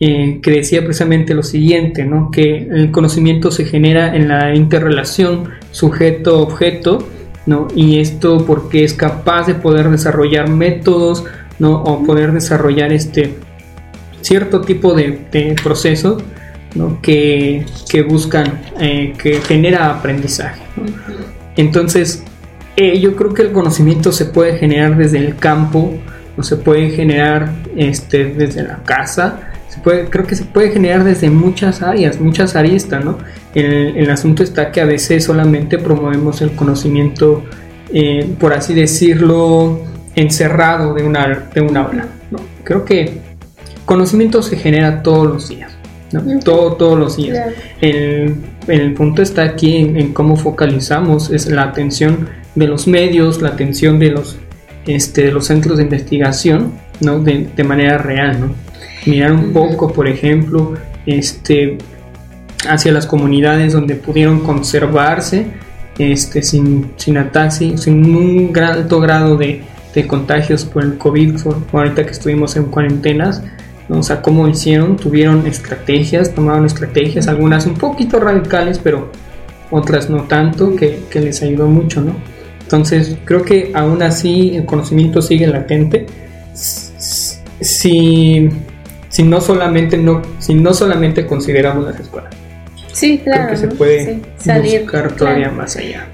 eh, 0.00 0.40
que 0.42 0.50
decía 0.50 0.84
precisamente 0.84 1.32
lo 1.32 1.42
siguiente, 1.42 2.04
¿no? 2.04 2.30
que 2.30 2.68
el 2.70 2.90
conocimiento 2.90 3.50
se 3.50 3.64
genera 3.64 4.14
en 4.14 4.28
la 4.28 4.54
interrelación 4.54 5.48
sujeto-objeto, 5.70 6.98
¿no? 7.46 7.68
y 7.74 8.00
esto 8.00 8.44
porque 8.46 8.84
es 8.84 8.92
capaz 8.92 9.46
de 9.46 9.54
poder 9.54 9.88
desarrollar 9.88 10.50
métodos 10.50 11.24
¿no? 11.58 11.82
o 11.82 12.04
poder 12.04 12.32
desarrollar 12.32 12.92
este 12.92 13.45
cierto 14.26 14.60
tipo 14.60 14.94
de, 14.94 15.56
procesos 15.62 16.22
¿no? 16.74 17.00
que, 17.00 17.64
buscan, 18.08 18.60
eh, 18.80 19.14
que 19.16 19.40
genera 19.40 19.90
aprendizaje. 19.90 20.62
Entonces, 21.56 22.22
eh, 22.76 22.98
yo 22.98 23.16
creo 23.16 23.32
que 23.32 23.42
el 23.42 23.52
conocimiento 23.52 24.12
se 24.12 24.26
puede 24.26 24.58
generar 24.58 24.96
desde 24.96 25.18
el 25.18 25.36
campo, 25.36 25.94
o 26.36 26.42
se 26.42 26.56
puede 26.56 26.90
generar 26.90 27.50
este, 27.76 28.26
desde 28.26 28.62
la 28.62 28.82
casa, 28.82 29.52
creo 29.82 30.26
que 30.26 30.34
se 30.34 30.44
puede 30.44 30.70
generar 30.70 31.04
desde 31.04 31.30
muchas 31.30 31.82
áreas, 31.82 32.20
muchas 32.20 32.56
aristas, 32.56 33.04
¿no? 33.04 33.18
El, 33.54 33.96
el 33.96 34.10
asunto 34.10 34.42
está 34.42 34.72
que 34.72 34.80
a 34.80 34.84
veces 34.84 35.24
solamente 35.24 35.78
promovemos 35.78 36.42
el 36.42 36.52
conocimiento, 36.52 37.44
eh, 37.92 38.28
por 38.38 38.52
así 38.52 38.74
decirlo, 38.74 39.80
encerrado 40.14 40.94
de 40.94 41.04
una, 41.04 41.48
de 41.54 41.60
una 41.60 41.82
aula. 41.82 42.06
Creo 42.64 42.84
que 42.84 43.35
conocimiento 43.86 44.42
se 44.42 44.58
genera 44.58 45.02
todos 45.02 45.26
los 45.26 45.48
días. 45.48 45.72
Todo, 46.44 46.74
todos 46.74 46.98
los 46.98 47.16
días. 47.16 47.54
El, 47.80 48.36
el, 48.68 48.94
punto 48.94 49.22
está 49.22 49.42
aquí 49.42 49.76
en, 49.76 50.12
cómo 50.12 50.36
focalizamos 50.36 51.30
es 51.30 51.46
la 51.46 51.62
atención 51.62 52.28
de 52.54 52.68
los 52.68 52.86
medios, 52.86 53.42
la 53.42 53.50
atención 53.50 53.98
de 53.98 54.10
los, 54.10 54.36
este, 54.86 55.24
de 55.24 55.32
los 55.32 55.46
centros 55.46 55.78
de 55.78 55.84
investigación, 55.84 56.72
¿no? 57.00 57.18
De, 57.18 57.48
de 57.54 57.64
manera 57.64 57.98
real, 57.98 58.40
¿no? 58.40 58.54
Mirar 59.04 59.32
un 59.32 59.52
poco, 59.52 59.92
por 59.92 60.06
ejemplo, 60.08 60.74
este, 61.06 61.78
hacia 62.68 62.92
las 62.92 63.06
comunidades 63.06 63.72
donde 63.72 63.94
pudieron 63.94 64.40
conservarse 64.40 65.46
este, 65.98 66.42
sin, 66.42 66.92
sin 66.96 67.16
sin 67.78 68.14
un 68.14 68.58
alto 68.58 69.00
grado 69.00 69.36
de, 69.36 69.62
de 69.94 70.06
contagios 70.06 70.64
por 70.64 70.84
el 70.84 70.98
COVID, 70.98 71.40
por, 71.42 71.56
ahorita 71.72 72.04
que 72.04 72.12
estuvimos 72.12 72.56
en 72.56 72.64
cuarentenas, 72.64 73.42
o 73.88 74.02
sea, 74.02 74.20
cómo 74.20 74.48
hicieron, 74.48 74.96
tuvieron 74.96 75.46
estrategias, 75.46 76.34
tomaron 76.34 76.66
estrategias, 76.66 77.28
algunas 77.28 77.66
un 77.66 77.74
poquito 77.74 78.18
radicales, 78.18 78.80
pero 78.82 79.10
otras 79.70 80.10
no 80.10 80.22
tanto, 80.22 80.74
que, 80.74 81.06
les 81.14 81.42
ayudó 81.42 81.66
mucho, 81.66 82.00
¿no? 82.00 82.14
Entonces, 82.60 83.16
creo 83.24 83.42
que 83.42 83.70
aún 83.74 84.02
así 84.02 84.56
el 84.56 84.66
conocimiento 84.66 85.22
sigue 85.22 85.46
latente. 85.46 86.06
Si, 86.52 88.50
si 89.08 89.22
no 89.22 89.40
solamente 89.40 89.96
no, 89.96 90.22
si 90.40 90.54
no 90.54 90.74
solamente 90.74 91.26
consideramos 91.26 91.84
las 91.84 92.00
escuelas. 92.00 92.34
Sí, 92.92 93.18
claro. 93.22 93.48
Creo 93.48 93.50
que 93.50 93.56
se 93.56 93.68
puede 93.68 94.20
buscar 94.80 95.12
todavía 95.12 95.50
más 95.50 95.76
allá. 95.76 96.08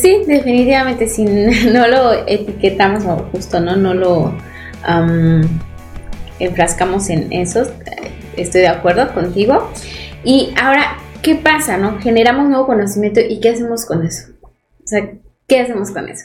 Sí, 0.00 0.22
definitivamente, 0.26 1.08
si 1.08 1.24
no 1.72 1.88
lo 1.88 2.26
etiquetamos 2.26 3.04
o 3.04 3.28
justo 3.32 3.58
no, 3.60 3.76
no 3.76 3.94
lo 3.94 4.34
enfrascamos 6.38 7.10
en 7.10 7.32
eso, 7.32 7.66
estoy 8.36 8.62
de 8.62 8.68
acuerdo 8.68 9.12
contigo. 9.14 9.70
Y 10.24 10.52
ahora, 10.60 10.98
¿qué 11.22 11.34
pasa? 11.36 11.76
No? 11.76 11.98
Generamos 12.00 12.48
nuevo 12.48 12.66
conocimiento 12.66 13.20
y 13.20 13.40
¿qué 13.40 13.50
hacemos 13.50 13.84
con 13.86 14.04
eso? 14.04 14.32
O 14.42 14.86
sea, 14.86 15.10
¿qué 15.46 15.60
hacemos 15.60 15.90
con 15.90 16.08
eso? 16.08 16.24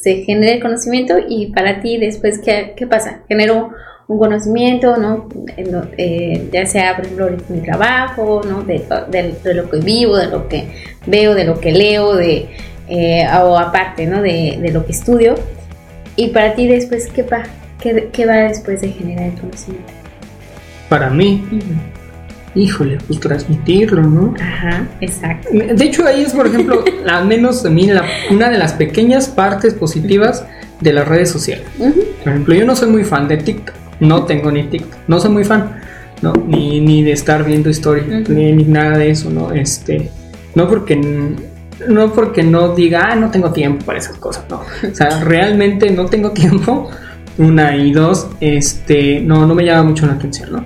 Se 0.00 0.22
genera 0.24 0.54
el 0.54 0.62
conocimiento 0.62 1.16
y 1.28 1.48
para 1.52 1.80
ti 1.80 1.98
después, 1.98 2.38
¿qué, 2.38 2.74
qué 2.76 2.86
pasa? 2.86 3.22
Genero 3.28 3.72
un 4.08 4.18
conocimiento, 4.18 4.96
¿no? 4.96 5.28
Eh, 5.56 6.48
ya 6.52 6.66
sea, 6.66 6.96
por 6.96 7.04
ejemplo, 7.04 7.30
mi 7.48 7.60
trabajo, 7.60 8.40
¿no? 8.48 8.62
De, 8.62 8.84
lo 9.54 9.68
que 9.68 9.78
vivo, 9.78 10.16
de 10.16 10.26
lo 10.28 10.48
que 10.48 10.68
veo, 11.06 11.34
de 11.34 11.44
lo 11.44 11.58
que 11.60 11.72
leo, 11.72 12.14
de, 12.14 12.48
eh, 12.88 13.26
o 13.42 13.58
aparte, 13.58 14.06
¿no? 14.06 14.22
De, 14.22 14.70
lo 14.72 14.86
que 14.86 14.92
estudio. 14.92 15.34
Y 16.14 16.28
para 16.28 16.54
ti 16.54 16.68
después, 16.68 17.08
¿qué, 17.08 17.22
va, 17.24 17.42
qué, 17.80 18.26
va 18.26 18.34
después 18.34 18.80
de 18.80 18.88
generar 18.88 19.30
el 19.30 19.40
conocimiento? 19.40 19.92
Para 20.88 21.10
mí, 21.10 21.44
híjole, 22.54 22.98
pues 23.06 23.20
transmitirlo, 23.20 24.02
¿no? 24.02 24.34
Ajá, 24.40 24.86
exacto. 25.00 25.48
De 25.52 25.84
hecho, 25.84 26.06
ahí 26.06 26.22
es, 26.22 26.32
por 26.32 26.46
ejemplo, 26.46 26.84
al 27.08 27.26
menos 27.26 27.64
a 27.64 27.70
mí, 27.70 27.90
una 28.30 28.50
de 28.50 28.58
las 28.58 28.72
pequeñas 28.74 29.28
partes 29.28 29.74
positivas 29.74 30.44
de 30.80 30.92
las 30.92 31.08
redes 31.08 31.30
sociales. 31.30 31.66
Por 31.78 32.32
ejemplo, 32.32 32.54
yo 32.54 32.64
no 32.64 32.76
soy 32.76 32.90
muy 32.90 33.04
fan 33.04 33.28
de 33.28 33.38
TikTok 33.38 33.86
no 34.00 34.24
tengo 34.24 34.50
ni 34.50 34.64
TikTok, 34.64 34.94
no 35.08 35.20
soy 35.20 35.30
muy 35.30 35.44
fan, 35.44 35.80
¿no? 36.22 36.32
Ni, 36.46 36.80
ni 36.80 37.02
de 37.02 37.12
estar 37.12 37.44
viendo 37.44 37.70
historias, 37.70 38.28
ni, 38.28 38.52
nada 38.64 38.98
de 38.98 39.10
eso, 39.10 39.30
¿no? 39.30 39.52
Este, 39.52 40.10
no 40.54 40.68
porque 40.68 40.96
no 41.88 42.12
porque 42.12 42.42
no 42.42 42.74
diga, 42.74 43.08
ah, 43.10 43.16
no 43.16 43.30
tengo 43.30 43.52
tiempo 43.52 43.84
para 43.84 43.98
esas 43.98 44.16
cosas, 44.16 44.44
no. 44.48 44.62
O 44.90 44.94
sea, 44.94 45.20
realmente 45.24 45.90
no 45.90 46.06
tengo 46.06 46.30
tiempo, 46.30 46.90
una 47.38 47.76
y 47.76 47.92
dos, 47.92 48.28
este, 48.40 49.20
no, 49.20 49.46
no 49.46 49.54
me 49.54 49.64
llama 49.64 49.90
mucho 49.90 50.06
la 50.06 50.12
atención, 50.12 50.52
¿no? 50.52 50.64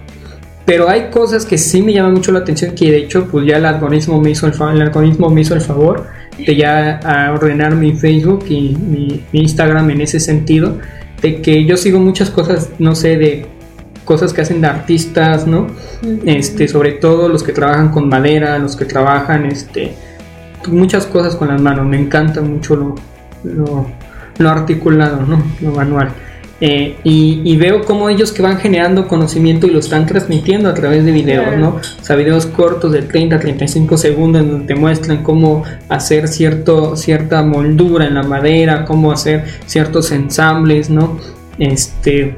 Pero 0.64 0.88
hay 0.88 1.10
cosas 1.10 1.44
que 1.44 1.58
sí 1.58 1.82
me 1.82 1.92
llaman 1.92 2.14
mucho 2.14 2.30
la 2.30 2.40
atención, 2.40 2.74
que 2.74 2.90
de 2.90 2.98
hecho, 2.98 3.26
pues 3.26 3.46
ya 3.46 3.56
el 3.56 3.64
algoritmo 3.64 4.20
me 4.20 4.30
hizo 4.30 4.46
el, 4.46 4.52
el 4.52 4.82
algoritmo 4.82 5.28
me 5.28 5.40
hizo 5.40 5.54
el 5.54 5.60
favor 5.60 6.06
de 6.38 6.56
ya 6.56 7.00
ordenar 7.34 7.74
mi 7.74 7.92
Facebook 7.92 8.44
y 8.48 8.76
mi 8.76 9.24
Instagram 9.32 9.90
en 9.90 10.00
ese 10.02 10.20
sentido 10.20 10.78
de 11.22 11.42
que 11.42 11.64
yo 11.64 11.76
sigo 11.76 11.98
muchas 11.98 12.30
cosas, 12.30 12.70
no 12.78 12.94
sé, 12.94 13.16
de 13.16 13.46
cosas 14.04 14.32
que 14.32 14.40
hacen 14.40 14.60
de 14.60 14.66
artistas, 14.66 15.46
¿no? 15.46 15.68
Este, 16.24 16.66
sobre 16.68 16.92
todo 16.92 17.28
los 17.28 17.42
que 17.42 17.52
trabajan 17.52 17.90
con 17.90 18.08
madera, 18.08 18.58
los 18.58 18.76
que 18.76 18.84
trabajan, 18.84 19.46
este, 19.46 19.94
muchas 20.68 21.06
cosas 21.06 21.36
con 21.36 21.48
las 21.48 21.60
manos. 21.60 21.86
Me 21.86 21.98
encanta 21.98 22.40
mucho 22.40 22.76
lo, 22.76 22.94
lo, 23.44 23.86
lo 24.38 24.48
articulado, 24.48 25.24
¿no? 25.26 25.42
Lo 25.60 25.72
manual. 25.72 26.08
Eh, 26.62 26.96
y, 27.04 27.56
veo 27.56 27.84
cómo 27.86 28.10
ellos 28.10 28.32
que 28.32 28.42
van 28.42 28.58
generando 28.58 29.08
conocimiento 29.08 29.66
y 29.66 29.70
lo 29.70 29.78
están 29.78 30.04
transmitiendo 30.04 30.68
a 30.68 30.74
través 30.74 31.06
de 31.06 31.12
videos, 31.12 31.56
¿no? 31.56 31.80
O 32.00 32.04
sea, 32.04 32.16
videos 32.16 32.44
cortos 32.44 32.92
de 32.92 33.00
30 33.00 33.36
a 33.36 33.40
35 33.40 33.96
segundos 33.96 34.46
donde 34.46 34.66
te 34.66 34.74
muestran 34.74 35.22
cómo 35.22 35.64
hacer 35.88 36.28
cierto, 36.28 36.96
cierta 36.96 37.42
moldura 37.42 38.06
en 38.06 38.14
la 38.14 38.22
madera, 38.22 38.84
cómo 38.84 39.10
hacer 39.10 39.44
ciertos 39.64 40.12
ensambles, 40.12 40.90
¿no? 40.90 41.18
Este, 41.58 42.36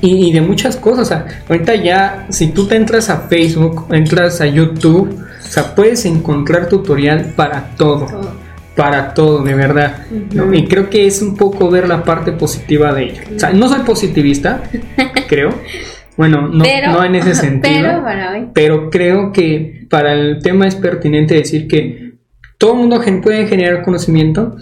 y, 0.00 0.32
de 0.32 0.40
muchas 0.40 0.76
cosas. 0.76 1.00
O 1.00 1.08
sea, 1.08 1.26
ahorita 1.48 1.74
ya, 1.74 2.26
si 2.30 2.48
tú 2.48 2.68
te 2.68 2.76
entras 2.76 3.10
a 3.10 3.22
Facebook, 3.28 3.86
entras 3.90 4.40
a 4.40 4.46
YouTube, 4.46 5.18
o 5.18 5.48
sea, 5.48 5.74
puedes 5.74 6.04
encontrar 6.04 6.68
tutorial 6.68 7.32
para 7.34 7.70
todo 7.76 8.06
para 8.76 9.12
todo, 9.14 9.42
de 9.42 9.54
verdad. 9.54 10.06
Y 10.52 10.66
creo 10.66 10.88
que 10.88 11.06
es 11.06 11.20
un 11.20 11.36
poco 11.36 11.70
ver 11.70 11.88
la 11.88 12.04
parte 12.04 12.32
positiva 12.32 12.92
de 12.92 13.04
ello. 13.04 13.22
O 13.34 13.38
sea, 13.38 13.50
no 13.50 13.68
soy 13.68 13.80
positivista, 13.80 14.62
creo. 15.28 15.50
Bueno, 16.16 16.48
no, 16.48 16.64
no 16.64 17.04
en 17.04 17.14
ese 17.14 17.34
sentido. 17.34 18.02
Pero, 18.54 18.90
creo 18.90 19.32
que 19.32 19.86
para 19.88 20.12
el 20.12 20.40
tema 20.42 20.66
es 20.66 20.76
pertinente 20.76 21.34
decir 21.34 21.66
que 21.68 22.12
todo 22.58 22.72
el 22.74 22.78
mundo 22.78 23.00
puede 23.22 23.46
generar 23.46 23.82
conocimiento 23.82 24.56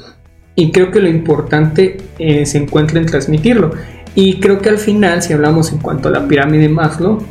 y 0.54 0.72
creo 0.72 0.90
que 0.90 1.00
lo 1.00 1.08
importante 1.08 1.98
eh, 2.18 2.46
se 2.46 2.58
encuentra 2.58 2.98
en 2.98 3.06
transmitirlo. 3.06 3.72
Y 4.14 4.40
creo 4.40 4.58
que 4.58 4.68
al 4.68 4.78
final, 4.78 5.22
si 5.22 5.32
hablamos 5.32 5.70
en 5.72 5.78
cuanto 5.78 6.08
a 6.08 6.12
la 6.12 6.26
pirámide 6.26 6.68
Maslow, 6.68 7.22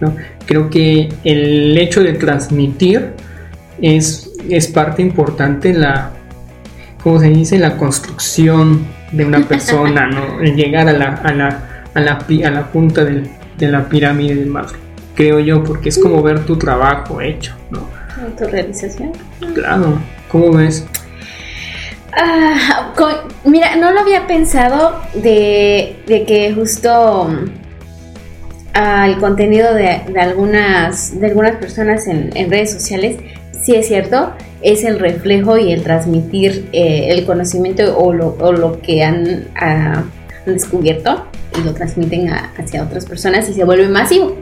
¿no? 0.00 0.14
creo 0.44 0.68
que 0.68 1.08
el 1.24 1.76
hecho 1.78 2.02
de 2.02 2.12
transmitir 2.14 3.12
es, 3.80 4.30
es 4.48 4.68
parte 4.68 5.02
importante 5.02 5.70
en 5.70 5.80
la, 5.80 6.12
como 7.02 7.20
se 7.20 7.28
dice, 7.28 7.58
la 7.58 7.76
construcción 7.76 8.86
de 9.12 9.24
una 9.24 9.40
persona, 9.40 10.06
¿no? 10.06 10.40
llegar 10.42 10.88
a 10.88 10.92
la, 10.92 11.14
a 11.14 11.32
la, 11.32 11.88
a 11.94 12.00
la, 12.00 12.18
a 12.18 12.50
la 12.50 12.72
punta 12.72 13.04
del, 13.04 13.28
de 13.56 13.68
la 13.68 13.88
pirámide 13.88 14.34
del 14.34 14.46
Maslow, 14.46 14.80
creo 15.14 15.40
yo, 15.40 15.64
porque 15.64 15.88
es 15.88 15.98
como 15.98 16.22
ver 16.22 16.44
tu 16.44 16.56
trabajo 16.56 17.20
hecho, 17.20 17.54
¿no? 17.70 17.86
Autorrealización. 18.22 19.12
Claro, 19.54 19.98
¿cómo 20.28 20.52
ves? 20.52 20.86
Ah, 22.12 22.92
mira, 23.44 23.76
no 23.76 23.92
lo 23.92 24.00
había 24.00 24.26
pensado 24.26 25.00
de, 25.14 26.02
de 26.06 26.24
que 26.24 26.52
justo 26.52 27.28
al 28.72 29.14
ah, 29.14 29.16
contenido 29.20 29.74
de, 29.74 30.02
de, 30.08 30.20
algunas, 30.20 31.18
de 31.18 31.26
algunas 31.26 31.56
personas 31.56 32.06
en, 32.06 32.30
en 32.36 32.50
redes 32.50 32.72
sociales, 32.72 33.16
sí 33.62 33.74
es 33.74 33.88
cierto, 33.88 34.32
es 34.62 34.84
el 34.84 34.98
reflejo 34.98 35.56
y 35.58 35.72
el 35.72 35.82
transmitir 35.82 36.68
eh, 36.72 37.08
el 37.10 37.24
conocimiento 37.24 37.96
o 37.96 38.12
lo, 38.12 38.36
o 38.40 38.52
lo 38.52 38.80
que 38.80 39.02
han, 39.04 39.48
ah, 39.54 40.04
descubierto 40.52 41.26
y 41.58 41.62
lo 41.62 41.74
transmiten 41.74 42.28
hacia 42.28 42.82
otras 42.82 43.06
personas 43.06 43.48
y 43.48 43.54
se 43.54 43.64
vuelve 43.64 43.88
masivo. 43.88 44.36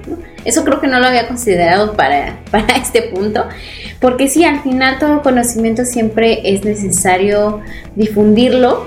Eso 0.45 0.65
creo 0.65 0.81
que 0.81 0.87
no 0.87 1.01
lo 1.01 1.07
había 1.07 1.27
considerado 1.29 1.95
para, 1.95 2.39
para 2.51 2.77
este 2.77 3.03
punto, 3.03 3.45
porque 4.01 4.29
sí, 4.29 4.45
al 4.45 4.63
final 4.63 4.99
todo 4.99 5.23
conocimiento 5.23 5.85
siempre 5.85 6.41
es 6.45 6.65
necesario 6.65 7.61
difundirlo 7.95 8.87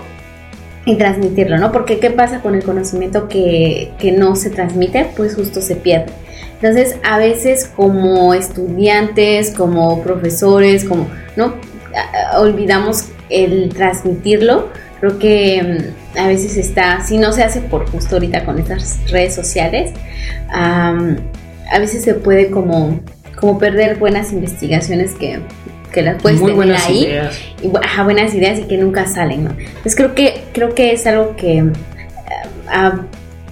y 0.86 0.96
transmitirlo, 0.96 1.58
¿no? 1.58 1.72
Porque 1.72 2.00
¿qué 2.00 2.10
pasa 2.10 2.42
con 2.42 2.56
el 2.56 2.64
conocimiento 2.64 3.28
que, 3.28 3.92
que 4.00 4.12
no 4.12 4.36
se 4.36 4.50
transmite? 4.50 5.08
Pues 5.16 5.36
justo 5.36 5.62
se 5.62 5.76
pierde. 5.76 6.12
Entonces, 6.62 6.98
a 7.04 7.18
veces 7.18 7.72
como 7.74 8.34
estudiantes, 8.34 9.52
como 9.52 10.04
profesores, 10.04 10.84
como, 10.84 11.08
¿no? 11.38 11.54
Olvidamos 12.38 13.06
el 13.30 13.70
transmitirlo. 13.74 14.68
Creo 15.00 15.18
que 15.18 15.64
mm, 16.16 16.20
a 16.20 16.28
veces 16.28 16.58
está, 16.58 17.06
si 17.06 17.18
no 17.18 17.32
se 17.32 17.44
hace 17.44 17.62
por 17.62 17.90
justo 17.90 18.18
ahorita 18.18 18.44
con 18.44 18.60
estas 18.60 19.00
redes 19.10 19.34
sociales, 19.34 19.92
a 20.50 21.80
veces 21.80 22.04
se 22.04 22.16
puede 22.16 22.52
como, 22.52 23.00
como 23.40 23.58
perder 23.58 23.98
buenas 23.98 24.34
investigaciones 24.34 25.14
que, 25.14 25.40
que 25.94 26.02
las 26.02 26.22
puedes 26.22 26.44
tener 26.44 26.76
ahí. 26.76 27.06
Ideas. 27.06 27.40
Y, 27.62 27.68
buenas 28.04 28.34
ideas 28.34 28.60
y 28.60 28.64
que 28.64 28.78
nunca 28.78 29.08
salen, 29.08 29.46
¿no? 29.46 29.52
Entonces 29.52 29.96
creo 29.96 30.14
que, 30.14 30.44
creo 30.52 30.76
que 30.76 30.92
es 30.92 31.08
algo 31.08 31.36
que 31.38 31.72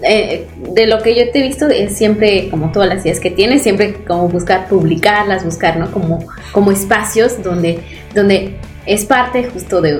eh, 0.01 0.45
de 0.73 0.87
lo 0.87 1.01
que 1.01 1.15
yo 1.15 1.31
te 1.31 1.39
he 1.39 1.43
visto 1.43 1.67
es 1.67 1.97
siempre, 1.97 2.49
como 2.49 2.71
todas 2.71 2.89
las 2.89 3.05
ideas 3.05 3.19
que 3.19 3.31
tienes, 3.31 3.63
siempre 3.63 3.93
como 4.05 4.29
buscar 4.29 4.67
publicarlas, 4.67 5.43
buscar, 5.43 5.77
¿no? 5.77 5.91
Como, 5.91 6.25
como 6.51 6.71
espacios 6.71 7.41
donde, 7.41 7.79
donde 8.13 8.55
es 8.85 9.05
parte 9.05 9.43
justo 9.43 9.81
de, 9.81 9.99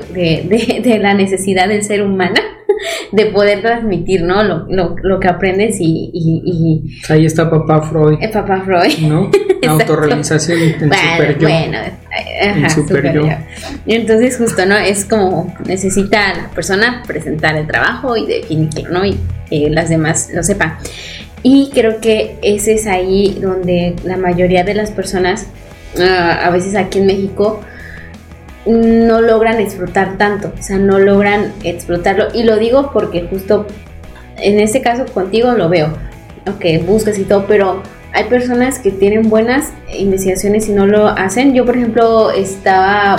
de, 0.84 1.00
la 1.00 1.14
necesidad 1.14 1.68
del 1.68 1.84
ser 1.84 2.02
humano 2.02 2.40
de 3.12 3.26
poder 3.28 3.62
transmitir, 3.62 4.24
¿no? 4.24 4.44
Lo, 4.44 4.96
lo, 5.02 5.20
que 5.20 5.28
aprendes 5.28 5.78
y, 5.80 6.12
y, 6.14 6.98
Ahí 7.10 7.26
está 7.26 7.50
papá 7.50 7.82
Freud. 7.82 8.18
Eh, 8.22 8.30
papá 8.30 8.62
Freud. 8.62 8.98
¿No? 9.08 9.30
La 9.62 9.72
autorrealización 9.72 10.60
en 10.62 10.94
super 10.94 11.40
yo. 11.40 11.50
Bueno, 11.50 11.80
ajá, 12.42 12.70
super, 12.70 13.14
yo. 13.14 13.28
Y 13.86 13.96
entonces 13.96 14.38
justo, 14.38 14.66
¿no? 14.66 14.78
Es 14.78 15.06
como 15.06 15.54
necesita 15.66 16.34
la 16.36 16.50
persona 16.50 17.04
presentar 17.06 17.56
el 17.58 17.66
trabajo 17.66 18.16
y 18.16 18.28
definirlo, 18.28 18.92
¿no? 18.92 19.06
Y 19.06 19.18
que 19.50 19.70
las 19.70 19.90
demás 19.90 20.30
lo 20.34 20.44
sepan. 20.44 20.78
Y 21.44 21.72
creo 21.74 22.00
que 22.00 22.38
ese 22.42 22.76
es 22.76 22.88
ahí 22.88 23.38
donde 23.42 23.96
la 24.04 24.18
mayoría 24.18 24.64
de 24.64 24.74
las 24.74 24.92
personas, 24.92 25.48
ah, 26.00 26.42
a 26.44 26.50
veces 26.50 26.76
aquí 26.76 27.00
en 27.00 27.08
México, 27.08 27.62
no 28.66 29.22
logran 29.22 29.60
explotar 29.60 30.18
tanto, 30.18 30.52
o 30.58 30.62
sea, 30.62 30.78
no 30.78 31.00
logran 31.00 31.54
explotarlo. 31.64 32.28
Y 32.34 32.44
lo 32.44 32.58
digo 32.58 32.92
porque 32.92 33.28
justo 33.30 33.66
en 34.38 34.60
este 34.60 34.82
caso 34.82 35.06
contigo 35.14 35.52
lo 35.54 35.70
veo, 35.70 35.88
ok, 36.48 36.86
buscas 36.86 37.18
y 37.18 37.24
todo, 37.24 37.46
pero 37.48 37.82
hay 38.14 38.24
personas 38.26 38.80
que 38.80 38.92
tienen 38.92 39.30
buenas 39.30 39.74
investigaciones 39.94 40.68
y 40.70 40.72
no 40.72 40.88
lo 40.88 41.08
hacen. 41.08 41.54
Yo, 41.54 41.66
por 41.66 41.78
ejemplo, 41.78 42.32
estaba 42.32 43.18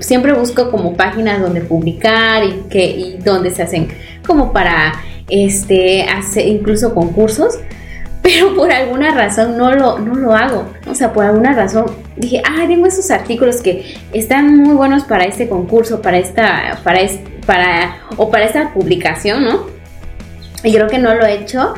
siempre 0.00 0.32
busco 0.32 0.70
como 0.70 0.94
páginas 0.96 1.40
donde 1.40 1.60
publicar 1.60 2.44
y 2.44 2.62
que 2.70 2.84
y 2.86 3.18
donde 3.18 3.50
se 3.50 3.62
hacen 3.62 3.88
como 4.26 4.52
para 4.52 4.94
este, 5.28 6.04
hace 6.04 6.46
incluso 6.46 6.94
concursos, 6.94 7.58
pero 8.26 8.56
por 8.56 8.72
alguna 8.72 9.14
razón 9.14 9.56
no 9.56 9.72
lo, 9.72 10.00
no 10.00 10.16
lo 10.16 10.34
hago. 10.34 10.66
O 10.88 10.96
sea, 10.96 11.12
por 11.12 11.24
alguna 11.24 11.52
razón 11.52 11.86
dije, 12.16 12.42
ah, 12.44 12.64
tengo 12.66 12.86
esos 12.86 13.08
artículos 13.12 13.62
que 13.62 13.94
están 14.12 14.56
muy 14.56 14.74
buenos 14.74 15.04
para 15.04 15.22
este 15.22 15.48
concurso, 15.48 16.02
para 16.02 16.18
esta, 16.18 16.80
para, 16.82 17.02
para, 17.46 17.98
o 18.16 18.28
para 18.28 18.46
esta 18.46 18.74
publicación, 18.74 19.44
¿no? 19.44 19.66
Y 20.64 20.74
creo 20.74 20.88
que 20.88 20.98
no 20.98 21.14
lo 21.14 21.24
he 21.24 21.34
hecho. 21.34 21.74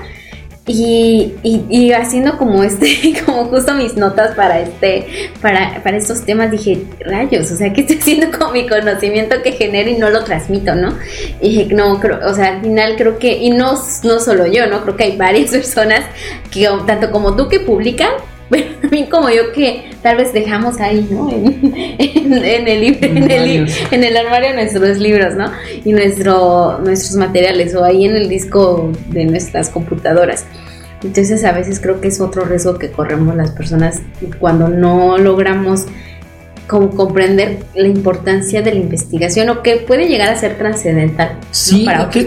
Y, 0.70 1.34
y, 1.42 1.92
haciendo 1.92 2.36
como 2.36 2.62
este, 2.62 3.14
como 3.24 3.46
justo 3.46 3.72
mis 3.72 3.96
notas 3.96 4.34
para 4.36 4.60
este, 4.60 5.32
para, 5.40 5.82
para 5.82 5.96
estos 5.96 6.22
temas, 6.26 6.50
dije, 6.50 6.84
rayos, 7.00 7.50
o 7.50 7.56
sea, 7.56 7.72
¿qué 7.72 7.80
estoy 7.80 7.96
haciendo 7.96 8.38
con 8.38 8.52
mi 8.52 8.68
conocimiento 8.68 9.36
que 9.42 9.52
genero 9.52 9.88
y 9.88 9.96
no 9.96 10.10
lo 10.10 10.24
transmito, 10.24 10.74
no? 10.74 10.94
Y 11.40 11.48
dije, 11.48 11.74
no, 11.74 11.98
creo, 11.98 12.20
o 12.28 12.34
sea, 12.34 12.56
al 12.56 12.60
final 12.60 12.96
creo 12.96 13.18
que, 13.18 13.32
y 13.38 13.50
no, 13.50 13.78
no 14.04 14.20
solo 14.20 14.46
yo, 14.46 14.66
¿no? 14.66 14.82
Creo 14.82 14.96
que 14.96 15.04
hay 15.04 15.16
varias 15.16 15.50
personas 15.52 16.04
que, 16.50 16.68
tanto 16.86 17.10
como 17.10 17.34
tú 17.34 17.48
que 17.48 17.60
publican, 17.60 18.12
pero 18.50 18.74
también 18.80 19.06
como 19.06 19.30
yo 19.30 19.52
que 19.52 19.90
tal 20.02 20.16
vez 20.16 20.32
dejamos 20.32 20.80
ahí, 20.80 21.06
¿no? 21.10 21.30
En, 21.30 21.72
en, 21.98 22.68
el, 22.68 23.04
en, 23.04 23.30
el, 23.30 23.68
en 23.90 24.04
el 24.04 24.16
armario 24.16 24.54
nuestros 24.54 24.98
libros, 24.98 25.34
¿no? 25.34 25.50
Y 25.84 25.92
nuestro, 25.92 26.78
nuestros 26.78 27.16
materiales 27.16 27.74
o 27.74 27.84
ahí 27.84 28.04
en 28.04 28.16
el 28.16 28.28
disco 28.28 28.92
de 29.08 29.24
nuestras 29.24 29.70
computadoras. 29.70 30.46
Entonces 31.02 31.44
a 31.44 31.52
veces 31.52 31.78
creo 31.80 32.00
que 32.00 32.08
es 32.08 32.20
otro 32.20 32.44
riesgo 32.44 32.78
que 32.78 32.90
corremos 32.90 33.36
las 33.36 33.52
personas 33.52 34.02
cuando 34.40 34.68
no 34.68 35.16
logramos 35.16 35.86
como 36.66 36.90
comprender 36.90 37.60
la 37.74 37.88
importancia 37.88 38.62
de 38.62 38.74
la 38.74 38.80
investigación 38.80 39.48
o 39.48 39.62
que 39.62 39.76
puede 39.76 40.06
llegar 40.06 40.28
a 40.28 40.36
ser 40.36 40.58
trascendental. 40.58 41.38
Sí, 41.50 41.86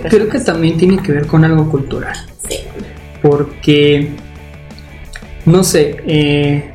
creo 0.10 0.30
que 0.30 0.40
también 0.40 0.78
tiene 0.78 1.02
que 1.02 1.12
ver 1.12 1.28
con 1.28 1.46
algo 1.46 1.70
cultural. 1.70 2.18
Sí. 2.50 2.60
Porque 3.22 4.10
no 5.46 5.64
sé, 5.64 5.98
eh, 6.06 6.72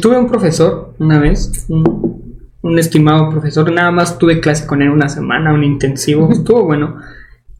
tuve 0.00 0.18
un 0.18 0.28
profesor 0.28 0.94
una 0.98 1.18
vez, 1.18 1.66
un, 1.68 2.78
estimado 2.78 3.30
profesor, 3.30 3.70
nada 3.72 3.90
más 3.90 4.18
tuve 4.18 4.40
clase 4.40 4.66
con 4.66 4.82
él 4.82 4.90
una 4.90 5.08
semana, 5.08 5.52
un 5.52 5.64
intensivo, 5.64 6.30
estuvo 6.30 6.64
bueno, 6.64 6.96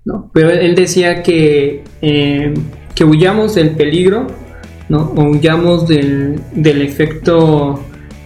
¿no? 0.04 0.30
Pero 0.32 0.50
él 0.50 0.74
decía 0.74 1.22
que, 1.22 1.84
eh, 2.00 2.54
que 2.94 3.04
huyamos 3.04 3.54
del 3.54 3.70
peligro, 3.70 4.26
¿no? 4.88 5.12
O 5.16 5.24
huyamos 5.24 5.88
del, 5.88 6.40
del 6.52 6.82
efecto, 6.82 7.82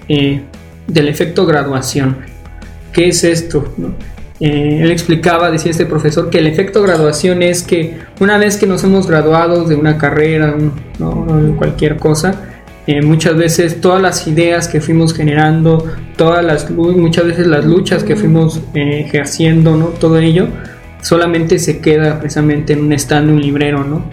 eh, 0.09 0.43
del 0.87 1.09
efecto 1.09 1.47
graduación. 1.47 2.19
¿Qué 2.93 3.09
es 3.09 3.25
esto? 3.25 3.73
Él 4.45 4.91
explicaba, 4.91 5.51
decía 5.51 5.71
este 5.71 5.87
profesor, 5.87 6.31
que 6.31 6.39
el 6.39 6.47
efecto 6.47 6.83
graduación 6.83 7.43
es 7.43 7.63
que 7.63 7.99
una 8.21 8.39
vez 8.39 8.57
que 8.57 8.67
nos 8.67 8.85
hemos 8.85 9.07
graduado 9.07 9.65
de 9.65 9.75
una 9.75 9.97
carrera, 9.97 10.55
¿no? 10.99 11.55
cualquier 11.57 11.97
cosa, 11.97 12.51
eh, 12.87 13.01
muchas 13.01 13.37
veces 13.37 13.81
todas 13.81 14.03
las 14.03 14.27
ideas 14.27 14.69
que 14.69 14.81
fuimos 14.81 15.15
generando, 15.15 15.87
todas 16.17 16.45
las 16.45 16.71
muchas 16.71 17.27
veces 17.27 17.47
las 17.47 17.65
luchas 17.65 18.05
que 18.05 18.15
fuimos 18.15 18.61
eh, 18.75 19.05
ejerciendo, 19.07 19.75
¿no? 19.77 19.87
Todo 19.87 20.19
ello 20.19 20.49
solamente 21.01 21.59
se 21.59 21.81
queda 21.81 22.19
precisamente 22.21 22.75
en 22.75 22.81
un 22.81 22.93
stand, 22.93 23.31
un 23.31 23.41
librero, 23.41 23.85
¿no? 23.85 24.05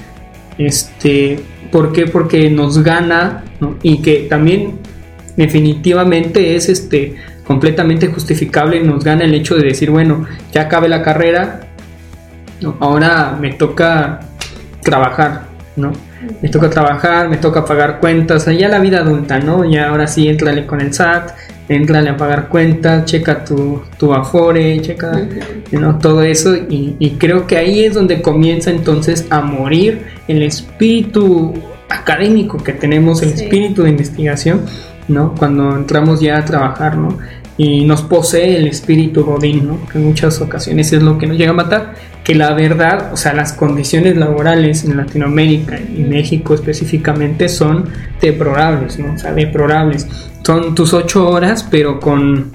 Este, 0.58 1.40
¿por 1.72 1.92
qué? 1.92 2.08
Porque 2.08 2.50
nos 2.50 2.82
gana, 2.84 3.44
Y 3.84 4.02
que 4.02 4.28
también 4.30 4.80
definitivamente 5.36 6.56
es 6.56 6.70
este 6.70 7.16
completamente 7.52 8.08
justificable 8.08 8.78
y 8.78 8.84
nos 8.84 9.04
gana 9.04 9.26
el 9.26 9.34
hecho 9.34 9.56
de 9.56 9.64
decir, 9.64 9.92
bueno, 9.92 10.26
ya 10.54 10.62
acabé 10.62 10.88
la 10.88 11.04
carrera, 11.04 11.60
ahora 12.80 13.38
me 13.38 13.52
toca 13.52 14.22
trabajar, 14.82 15.42
¿no? 15.76 15.92
Me 16.42 16.48
toca 16.48 16.70
trabajar, 16.70 17.28
me 17.28 17.36
toca 17.36 17.66
pagar 17.66 18.00
cuentas, 18.00 18.46
ya 18.46 18.70
la 18.70 18.80
vida 18.80 19.00
adulta, 19.00 19.38
¿no? 19.40 19.66
Ya 19.70 19.90
ahora 19.90 20.08
sí, 20.08 20.30
entrale 20.30 20.66
con 20.66 20.80
el 20.80 20.94
SAT, 20.94 21.32
entrale 21.68 22.12
a 22.12 22.16
pagar 22.16 22.48
cuentas, 22.48 23.04
checa 23.04 23.44
tu, 23.44 23.82
tu 23.98 24.14
Afore, 24.14 24.80
checa 24.82 25.12
¿no? 25.74 25.98
todo 25.98 26.24
eso 26.24 26.56
y, 26.56 26.96
y, 27.00 27.10
creo 27.18 27.48
que 27.48 27.58
ahí 27.58 27.84
es 27.84 27.96
donde 27.96 28.22
comienza 28.22 28.72
entonces 28.72 29.28
a 29.30 29.42
morir 29.42 30.06
el 30.30 30.42
espíritu 30.42 31.54
académico 31.90 32.64
que 32.64 32.72
tenemos, 32.72 33.22
el 33.24 33.34
espíritu 33.34 33.84
de 33.84 33.90
investigación, 33.90 34.62
¿no? 35.10 35.36
Cuando 35.38 35.76
entramos 35.76 36.22
ya 36.22 36.38
a 36.38 36.46
trabajar, 36.46 36.96
¿no? 36.96 37.18
Y 37.64 37.86
nos 37.86 38.02
posee 38.02 38.58
el 38.58 38.66
espíritu 38.66 39.24
godín, 39.24 39.68
¿no? 39.68 39.88
que 39.88 40.00
en 40.00 40.06
muchas 40.06 40.42
ocasiones 40.42 40.92
es 40.94 41.04
lo 41.04 41.20
que 41.20 41.28
nos 41.28 41.38
llega 41.38 41.52
a 41.52 41.54
matar, 41.54 41.94
que 42.24 42.34
la 42.34 42.56
verdad, 42.56 43.14
o 43.14 43.18
sea, 43.18 43.34
las 43.34 43.54
condiciones 43.54 44.18
laborales 44.18 44.84
en 44.84 44.98
Latinoamérica 44.98 45.80
y 45.80 46.04
México 46.04 46.56
específicamente 46.56 47.50
son 47.50 47.86
deplorables, 48.20 48.98
¿no? 48.98 49.14
o 49.14 49.18
sea, 49.20 49.32
deplorables. 49.34 50.08
Son 50.44 50.74
tus 50.74 50.92
ocho 50.96 51.30
horas, 51.30 51.64
pero 51.70 52.00
con, 52.00 52.52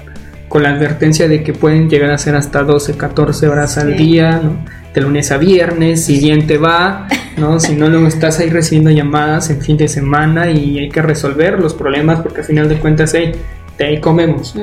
con 0.49 0.65
la 0.65 0.71
advertencia 0.71 1.29
de 1.29 1.45
que 1.45 1.53
pueden 1.53 1.89
llegar 1.89 2.11
a 2.11 2.19
ser 2.19 2.35
hasta 2.35 2.65
12, 2.65 2.97
14 2.97 3.47
horas 3.47 3.79
al 3.79 3.97
día, 3.97 4.41
¿no? 4.43 4.57
de 4.93 5.03
lunes 5.03 5.31
a 5.31 5.37
viernes, 5.37 6.05
siguiente 6.05 6.59
va, 6.59 7.07
¿no? 7.37 7.61
Si 7.61 7.77
no, 7.77 7.89
luego 7.89 8.09
estás 8.09 8.41
ahí 8.41 8.49
recibiendo 8.49 8.91
llamadas 8.91 9.51
en 9.51 9.61
fin 9.61 9.77
de 9.77 9.89
semana 9.89 10.51
y 10.51 10.79
hay 10.79 10.89
que 10.89 11.03
resolver 11.03 11.61
los 11.61 11.75
problemas 11.75 12.23
porque 12.23 12.41
al 12.41 12.47
final 12.47 12.69
de 12.69 12.79
cuentas, 12.79 13.13
hey, 13.15 13.33
de 13.79 13.85
ahí 13.85 14.01
comemos. 14.01 14.55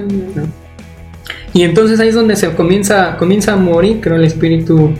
Y 1.53 1.63
entonces 1.63 1.99
ahí 1.99 2.09
es 2.09 2.15
donde 2.15 2.35
se 2.35 2.49
comienza, 2.51 3.15
comienza 3.17 3.53
a 3.53 3.55
morir, 3.55 3.99
creo, 4.01 4.15
el 4.15 4.23
espíritu 4.23 4.91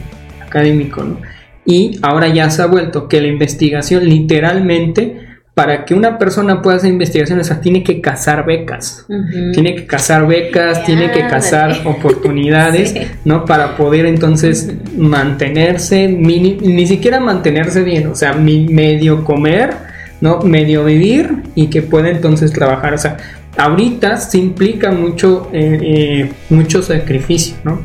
académico. 0.42 1.04
¿no? 1.04 1.18
Y 1.66 2.00
ahora 2.02 2.28
ya 2.28 2.50
se 2.50 2.62
ha 2.62 2.68
vuelto 2.68 3.08
que 3.08 3.22
la 3.22 3.28
investigación 3.28 4.08
literalmente 4.08 5.34
para 5.54 5.86
que 5.86 5.94
una 5.94 6.18
persona 6.18 6.64
pueda 6.64 6.78
hacer 6.78 6.90
investigaciones, 6.90 7.52
o 7.52 7.58
tiene 7.58 7.84
que 7.84 8.02
cazar 8.02 8.44
becas, 8.44 9.06
tiene 9.54 9.76
que 9.76 9.86
cazar 9.86 10.26
becas, 10.26 10.84
tiene 10.84 11.12
que 11.12 11.28
cazar 11.28 11.82
oportunidades, 11.86 12.96
¿no? 13.24 13.46
Para 13.46 13.78
poder 13.78 14.08
entonces 14.08 14.74
mantenerse, 14.98 16.08
ni 16.08 16.88
siquiera 16.88 17.20
mantenerse 17.20 17.84
bien, 17.84 18.08
o 18.08 18.16
sea, 18.16 18.34
medio 18.34 19.24
comer, 19.24 19.76
¿no? 20.22 20.40
Medio 20.40 20.86
vivir 20.86 21.44
y 21.54 21.68
que 21.68 21.84
pueda 21.84 22.10
entonces 22.10 22.52
trabajar, 22.52 22.96
o 22.96 22.98
sea, 22.98 23.18
ahorita 23.58 24.18
se 24.18 24.38
implica 24.38 24.92
mucho, 24.92 25.50
eh, 25.54 25.80
eh, 25.82 26.32
mucho 26.50 26.82
sacrificio, 26.82 27.56
¿no? 27.64 27.82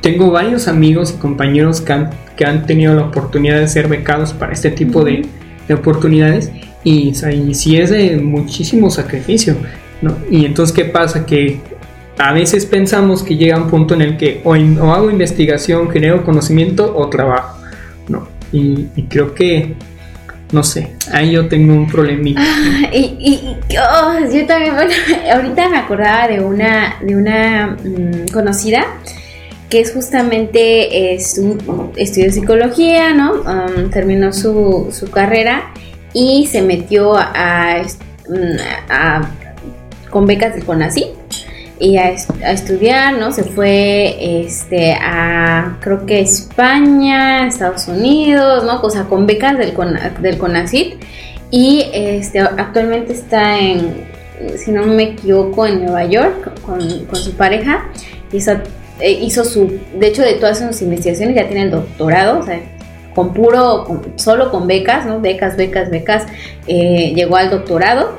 Tengo 0.00 0.30
varios 0.30 0.68
amigos 0.68 1.14
y 1.16 1.20
compañeros 1.20 1.80
que 1.80 1.92
han, 1.92 2.10
que 2.36 2.44
han 2.44 2.66
tenido 2.66 2.94
la 2.94 3.02
oportunidad 3.02 3.58
de 3.58 3.68
ser 3.68 3.88
becados 3.88 4.32
para 4.32 4.52
este 4.52 4.70
tipo 4.70 5.04
de, 5.04 5.26
oportunidades 5.70 6.50
y, 6.82 7.10
y 7.10 7.54
sí 7.54 7.76
es 7.76 7.90
de 7.90 8.16
muchísimo 8.16 8.88
sacrificio, 8.88 9.54
¿no? 10.00 10.16
Y 10.30 10.46
entonces, 10.46 10.74
¿qué 10.74 10.86
pasa? 10.86 11.26
Que 11.26 11.60
a 12.16 12.32
veces 12.32 12.64
pensamos 12.64 13.22
que 13.22 13.36
llega 13.36 13.58
un 13.58 13.68
punto 13.68 13.92
en 13.94 14.00
el 14.02 14.16
que 14.16 14.40
o, 14.44 14.54
hago 14.54 15.10
investigación, 15.10 15.90
genero 15.90 16.24
conocimiento 16.24 16.96
o 16.96 17.08
trabajo, 17.10 17.58
¿no? 18.08 18.28
y 18.50 18.86
creo 19.10 19.34
que 19.34 19.76
no 20.52 20.62
sé, 20.62 20.92
ahí 21.12 21.32
yo 21.32 21.48
tengo 21.48 21.74
un 21.74 21.86
problemita. 21.86 22.40
Ah, 22.80 22.90
y, 22.92 23.56
oh, 23.76 24.32
yo 24.32 24.46
también, 24.46 24.74
bueno, 24.74 24.92
ahorita 25.34 25.68
me 25.68 25.78
acordaba 25.78 26.28
de 26.28 26.40
una, 26.40 26.96
de 27.02 27.16
una 27.16 27.76
mm, 27.82 28.32
conocida 28.32 28.86
que 29.68 29.80
es 29.80 29.92
justamente 29.92 31.14
estudió 31.14 32.32
psicología, 32.32 33.12
¿no? 33.12 33.42
Um, 33.42 33.90
terminó 33.90 34.32
su, 34.32 34.88
su, 34.92 35.10
carrera 35.10 35.70
y 36.14 36.46
se 36.46 36.62
metió 36.62 37.16
a, 37.16 37.82
a, 38.88 39.30
con 40.08 40.26
becas 40.26 40.54
de 40.54 40.62
CONACYT 40.62 41.17
y 41.80 41.96
a, 41.96 42.10
estudiar, 42.10 43.18
¿no? 43.18 43.32
Se 43.32 43.44
fue 43.44 44.42
este, 44.42 44.94
a, 44.94 45.78
creo 45.80 46.06
que 46.06 46.20
España, 46.20 47.46
Estados 47.46 47.88
Unidos, 47.88 48.64
¿no? 48.64 48.80
O 48.80 48.90
sea, 48.90 49.04
con 49.04 49.26
becas 49.26 49.56
del, 49.58 49.74
del 50.20 50.38
CONACIT 50.38 51.02
y 51.50 51.86
este, 51.92 52.40
actualmente 52.40 53.12
está 53.12 53.58
en, 53.58 54.06
si 54.56 54.70
no 54.70 54.84
me 54.86 55.04
equivoco, 55.04 55.66
en 55.66 55.84
Nueva 55.84 56.04
York 56.04 56.60
con, 56.62 56.80
su 57.16 57.32
pareja. 57.36 57.86
Hizo, 58.32 58.52
eh, 59.00 59.12
hizo 59.12 59.44
su, 59.44 59.78
de 59.98 60.08
hecho, 60.08 60.22
de 60.22 60.34
todas 60.34 60.58
sus 60.58 60.82
investigaciones 60.82 61.36
ya 61.36 61.46
tiene 61.46 61.62
el 61.62 61.70
doctorado, 61.70 62.40
o 62.40 62.42
sea, 62.42 62.60
con 63.14 63.32
puro, 63.32 64.02
solo 64.16 64.50
con 64.50 64.66
becas, 64.66 65.06
¿no? 65.06 65.20
Becas, 65.20 65.56
becas, 65.56 65.90
becas, 65.90 66.26
eh, 66.66 67.12
llegó 67.14 67.36
al 67.36 67.50
doctorado 67.50 68.18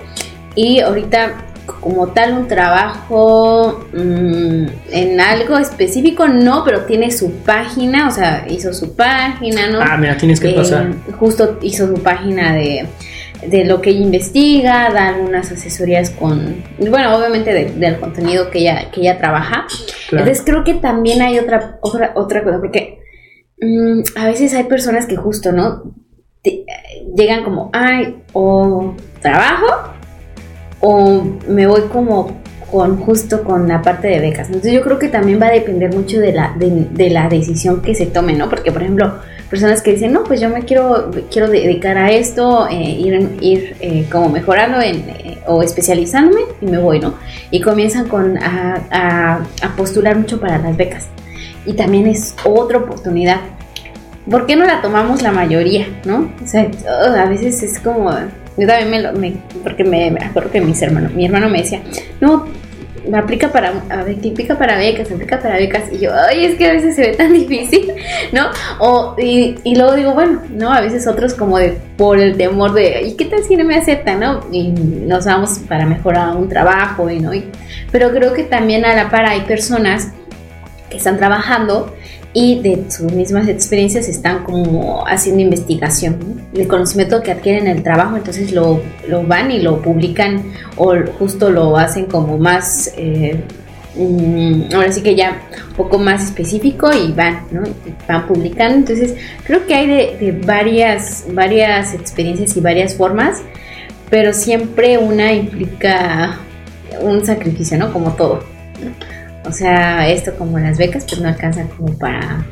y 0.55 0.79
ahorita 0.79 1.45
como 1.79 2.07
tal 2.09 2.33
un 2.33 2.47
trabajo 2.47 3.85
mm, 3.93 4.65
en 4.91 5.21
algo 5.21 5.57
específico, 5.57 6.27
no, 6.27 6.63
pero 6.63 6.85
tiene 6.85 7.11
su 7.11 7.31
página, 7.39 8.07
o 8.07 8.11
sea, 8.11 8.45
hizo 8.49 8.73
su 8.73 8.95
página, 8.95 9.69
¿no? 9.69 9.79
Ah, 9.81 9.97
mira, 9.97 10.17
tienes 10.17 10.39
que 10.39 10.49
pasar. 10.51 10.87
Eh, 10.87 11.11
justo 11.19 11.59
hizo 11.61 11.87
su 11.87 12.01
página 12.01 12.53
de, 12.53 12.85
de 13.47 13.65
lo 13.65 13.81
que 13.81 13.91
ella 13.91 14.01
investiga, 14.01 14.89
da 14.91 15.09
algunas 15.09 15.51
asesorías 15.51 16.09
con, 16.11 16.63
bueno, 16.77 17.15
obviamente 17.15 17.53
del 17.53 17.99
contenido 17.99 18.49
que 18.49 18.59
ella, 18.59 18.91
que 18.91 19.01
ella 19.01 19.17
trabaja. 19.17 19.67
Entonces 20.11 20.41
creo 20.45 20.63
que 20.63 20.75
también 20.75 21.21
hay 21.21 21.39
otra, 21.39 21.77
otra, 21.81 22.13
otra 22.15 22.43
cosa, 22.43 22.59
porque 22.59 22.99
mm, 23.61 24.01
a 24.15 24.25
veces 24.25 24.53
hay 24.53 24.63
personas 24.63 25.05
que 25.05 25.15
justo, 25.15 25.51
¿no? 25.51 25.93
llegan 27.15 27.43
como, 27.43 27.69
ay, 27.73 28.23
o 28.33 28.95
trabajo 29.21 29.98
o 30.79 31.23
me 31.47 31.67
voy 31.67 31.81
como 31.91 32.39
con 32.71 32.97
justo 32.97 33.43
con 33.43 33.67
la 33.67 33.81
parte 33.81 34.07
de 34.07 34.19
becas. 34.19 34.47
Entonces 34.47 34.73
yo 34.73 34.81
creo 34.81 34.99
que 34.99 35.07
también 35.07 35.41
va 35.41 35.47
a 35.47 35.51
depender 35.51 35.93
mucho 35.93 36.19
de 36.19 36.33
la, 36.33 36.55
de, 36.57 37.09
la 37.09 37.27
decisión 37.27 37.81
que 37.81 37.95
se 37.95 38.05
tome, 38.05 38.33
¿no? 38.33 38.49
Porque 38.49 38.71
por 38.71 38.83
ejemplo, 38.83 39.13
personas 39.49 39.81
que 39.81 39.91
dicen, 39.91 40.13
no, 40.13 40.23
pues 40.23 40.39
yo 40.39 40.49
me 40.49 40.61
quiero, 40.61 41.11
quiero 41.31 41.47
dedicar 41.49 41.97
a 41.97 42.11
esto, 42.11 42.67
eh, 42.69 42.75
ir, 42.75 43.37
ir 43.41 43.75
eh, 43.79 44.05
como 44.11 44.29
mejorando 44.29 44.79
en, 44.81 44.97
eh, 45.09 45.39
o 45.47 45.63
especializándome 45.63 46.41
y 46.61 46.65
me 46.65 46.77
voy, 46.77 46.99
¿no? 46.99 47.15
Y 47.49 47.61
comienzan 47.61 48.07
con, 48.07 48.37
a, 48.37 49.41
a, 49.61 49.75
postular 49.75 50.15
mucho 50.17 50.39
para 50.39 50.59
las 50.59 50.77
becas. 50.77 51.07
Y 51.65 51.73
también 51.73 52.07
es 52.07 52.35
otra 52.45 52.77
oportunidad. 52.77 53.39
¿Por 54.29 54.45
qué 54.45 54.55
no 54.55 54.65
la 54.65 54.81
tomamos 54.81 55.23
la 55.23 55.31
mayoría, 55.31 55.87
no? 56.05 56.29
O 56.43 56.47
sea, 56.47 56.69
a 57.17 57.25
veces 57.25 57.63
es 57.63 57.79
como, 57.79 58.11
yo 58.59 58.67
también 58.67 58.89
me 58.89 59.01
lo, 59.01 59.13
me, 59.13 59.33
porque 59.63 59.83
me, 59.83 60.11
me 60.11 60.25
acuerdo 60.25 60.51
que 60.51 60.61
mis 60.61 60.81
hermanos, 60.81 61.13
mi 61.13 61.25
hermano 61.25 61.49
me 61.49 61.59
decía, 61.59 61.81
no, 62.19 62.45
aplica 63.17 63.51
para, 63.51 63.73
aplica 63.89 64.57
para 64.57 64.77
becas, 64.77 65.11
aplica 65.11 65.39
para 65.39 65.55
becas, 65.55 65.83
y 65.91 65.99
yo, 65.99 66.11
ay, 66.13 66.45
es 66.45 66.55
que 66.55 66.67
a 66.67 66.73
veces 66.73 66.95
se 66.95 67.01
ve 67.01 67.15
tan 67.15 67.33
difícil, 67.33 67.91
¿no? 68.31 68.49
O, 68.79 69.15
y, 69.17 69.55
y 69.63 69.75
luego 69.75 69.95
digo, 69.95 70.13
bueno, 70.13 70.41
¿no? 70.49 70.71
A 70.71 70.81
veces 70.81 71.07
otros 71.07 71.33
como 71.33 71.57
de, 71.57 71.77
por 71.97 72.19
el 72.19 72.37
temor 72.37 72.73
de, 72.73 73.01
¿y 73.03 73.15
qué 73.15 73.25
tal 73.25 73.43
si 73.43 73.55
no 73.55 73.65
me 73.65 73.75
aceptan, 73.75 74.19
no? 74.19 74.41
Y 74.51 74.69
nos 74.69 75.25
vamos 75.25 75.59
para 75.67 75.85
mejorar 75.85 76.35
un 76.35 76.49
trabajo, 76.49 77.09
y, 77.09 77.19
¿no? 77.19 77.31
pero 77.91 78.11
creo 78.11 78.33
que 78.33 78.43
también 78.43 78.85
a 78.85 78.95
la 78.95 79.09
par 79.09 79.25
hay 79.25 79.41
personas 79.41 80.11
que 80.89 80.97
están 80.97 81.17
trabajando 81.17 81.93
y 82.33 82.61
de 82.61 82.91
sus 82.91 83.11
mismas 83.11 83.47
experiencias 83.47 84.07
están 84.07 84.43
como 84.43 85.03
haciendo 85.07 85.41
investigación. 85.41 86.41
El 86.53 86.67
conocimiento 86.67 87.23
que 87.23 87.31
adquieren 87.31 87.67
en 87.67 87.77
el 87.77 87.83
trabajo, 87.83 88.17
entonces 88.17 88.51
lo, 88.51 88.81
lo, 89.07 89.23
van 89.23 89.51
y 89.51 89.59
lo 89.59 89.81
publican 89.81 90.43
o 90.77 90.93
justo 91.17 91.49
lo 91.49 91.75
hacen 91.77 92.05
como 92.05 92.37
más, 92.37 92.93
eh, 92.97 93.43
mm, 93.95 94.73
ahora 94.75 94.91
sí 94.91 95.01
que 95.01 95.15
ya 95.15 95.41
un 95.69 95.75
poco 95.75 95.97
más 95.97 96.23
específico 96.23 96.91
y 96.93 97.11
van, 97.13 97.45
¿no? 97.51 97.63
Van 98.07 98.27
publicando. 98.27 98.75
Entonces 98.75 99.15
creo 99.43 99.65
que 99.65 99.73
hay 99.73 99.87
de, 99.87 100.39
varias, 100.45 101.25
varias 101.33 101.95
experiencias 101.95 102.55
y 102.55 102.61
varias 102.61 102.93
formas, 102.93 103.41
pero 104.11 104.33
siempre 104.33 104.99
una 104.99 105.33
implica 105.33 106.37
un 107.01 107.25
sacrificio, 107.25 107.77
¿no? 107.77 107.91
Como 107.91 108.11
todo. 108.13 108.43
O 109.49 109.51
sea, 109.51 110.07
esto 110.07 110.35
como 110.37 110.59
las 110.59 110.77
becas, 110.77 111.05
pues 111.05 111.19
no 111.19 111.27
alcanza 111.27 111.65
como 111.75 111.97
para, 111.97 112.45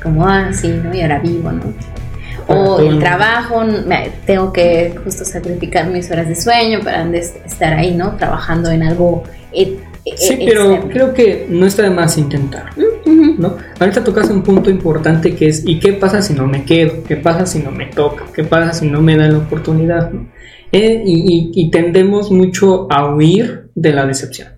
como 0.00 0.26
ah, 0.26 0.50
¿no? 0.84 0.94
Y 0.94 1.00
ahora 1.02 1.18
vivo, 1.18 1.50
¿no? 1.50 1.74
O 2.48 2.78
el 2.78 3.00
trabajo, 3.00 3.64
tengo 4.24 4.52
que 4.52 4.94
justo 5.02 5.24
sacrificar 5.24 5.88
mis 5.88 6.08
horas 6.10 6.28
de 6.28 6.36
sueño 6.36 6.80
para 6.84 7.04
estar 7.16 7.74
ahí, 7.74 7.94
¿no? 7.94 8.14
Trabajando 8.16 8.70
en 8.70 8.84
algo. 8.84 9.24
E, 9.52 9.76
e, 10.04 10.16
sí, 10.16 10.38
pero 10.46 10.88
creo 10.88 11.12
que 11.12 11.46
no 11.48 11.66
está 11.66 11.82
de 11.82 11.90
más 11.90 12.16
intentar, 12.16 12.70
¿no? 12.76 13.56
Ahorita 13.80 14.04
tocas 14.04 14.30
un 14.30 14.42
punto 14.42 14.70
importante 14.70 15.34
que 15.34 15.48
es, 15.48 15.64
¿y 15.66 15.80
qué 15.80 15.94
pasa 15.94 16.22
si 16.22 16.34
no 16.34 16.46
me 16.46 16.64
quedo? 16.64 17.02
¿Qué 17.02 17.16
pasa 17.16 17.44
si 17.44 17.58
no 17.58 17.72
me 17.72 17.86
toca? 17.86 18.24
¿Qué 18.32 18.44
pasa 18.44 18.72
si 18.72 18.88
no 18.88 19.02
me 19.02 19.16
dan 19.16 19.32
la 19.32 19.38
oportunidad? 19.38 20.12
Eh, 20.72 21.02
y, 21.04 21.70
tendemos 21.70 22.30
mucho 22.30 22.86
a 22.90 23.12
huir 23.12 23.70
de 23.74 23.92
la 23.92 24.06
decepción. 24.06 24.48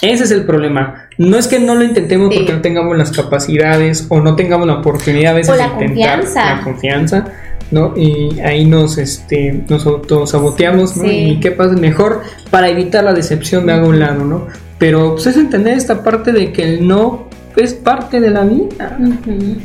Ese 0.00 0.24
es 0.24 0.30
el 0.30 0.44
problema. 0.44 1.03
No 1.18 1.36
es 1.36 1.46
que 1.46 1.60
no 1.60 1.74
lo 1.74 1.84
intentemos 1.84 2.34
porque 2.34 2.52
no 2.52 2.60
tengamos 2.60 2.96
las 2.96 3.12
capacidades 3.12 4.06
o 4.08 4.20
no 4.20 4.36
tengamos 4.36 4.66
la 4.66 4.74
oportunidad 4.74 5.32
a 5.32 5.36
veces 5.36 5.56
de 5.56 5.62
intentar 5.62 6.20
confianza. 6.20 6.54
la 6.54 6.62
confianza, 6.62 7.24
¿no? 7.70 7.94
Y 7.96 8.40
ahí 8.40 8.64
nos 8.64 8.98
este 8.98 9.64
nos 9.68 9.86
autosaboteamos, 9.86 10.96
¿no? 10.96 11.04
Y 11.10 11.38
qué 11.40 11.50
pasa 11.50 11.74
mejor 11.74 12.22
para 12.50 12.68
evitar 12.68 13.04
la 13.04 13.12
decepción 13.12 13.64
me 13.64 13.72
hago 13.72 13.88
un 13.88 14.00
lado, 14.00 14.24
¿no? 14.24 14.46
Pero 14.78 15.12
pues 15.12 15.26
es 15.26 15.36
entender 15.36 15.76
esta 15.76 16.02
parte 16.02 16.32
de 16.32 16.52
que 16.52 16.62
el 16.62 16.86
no 16.86 17.28
es 17.56 17.74
parte 17.74 18.20
de 18.20 18.30
la 18.30 18.42
vida. 18.42 18.98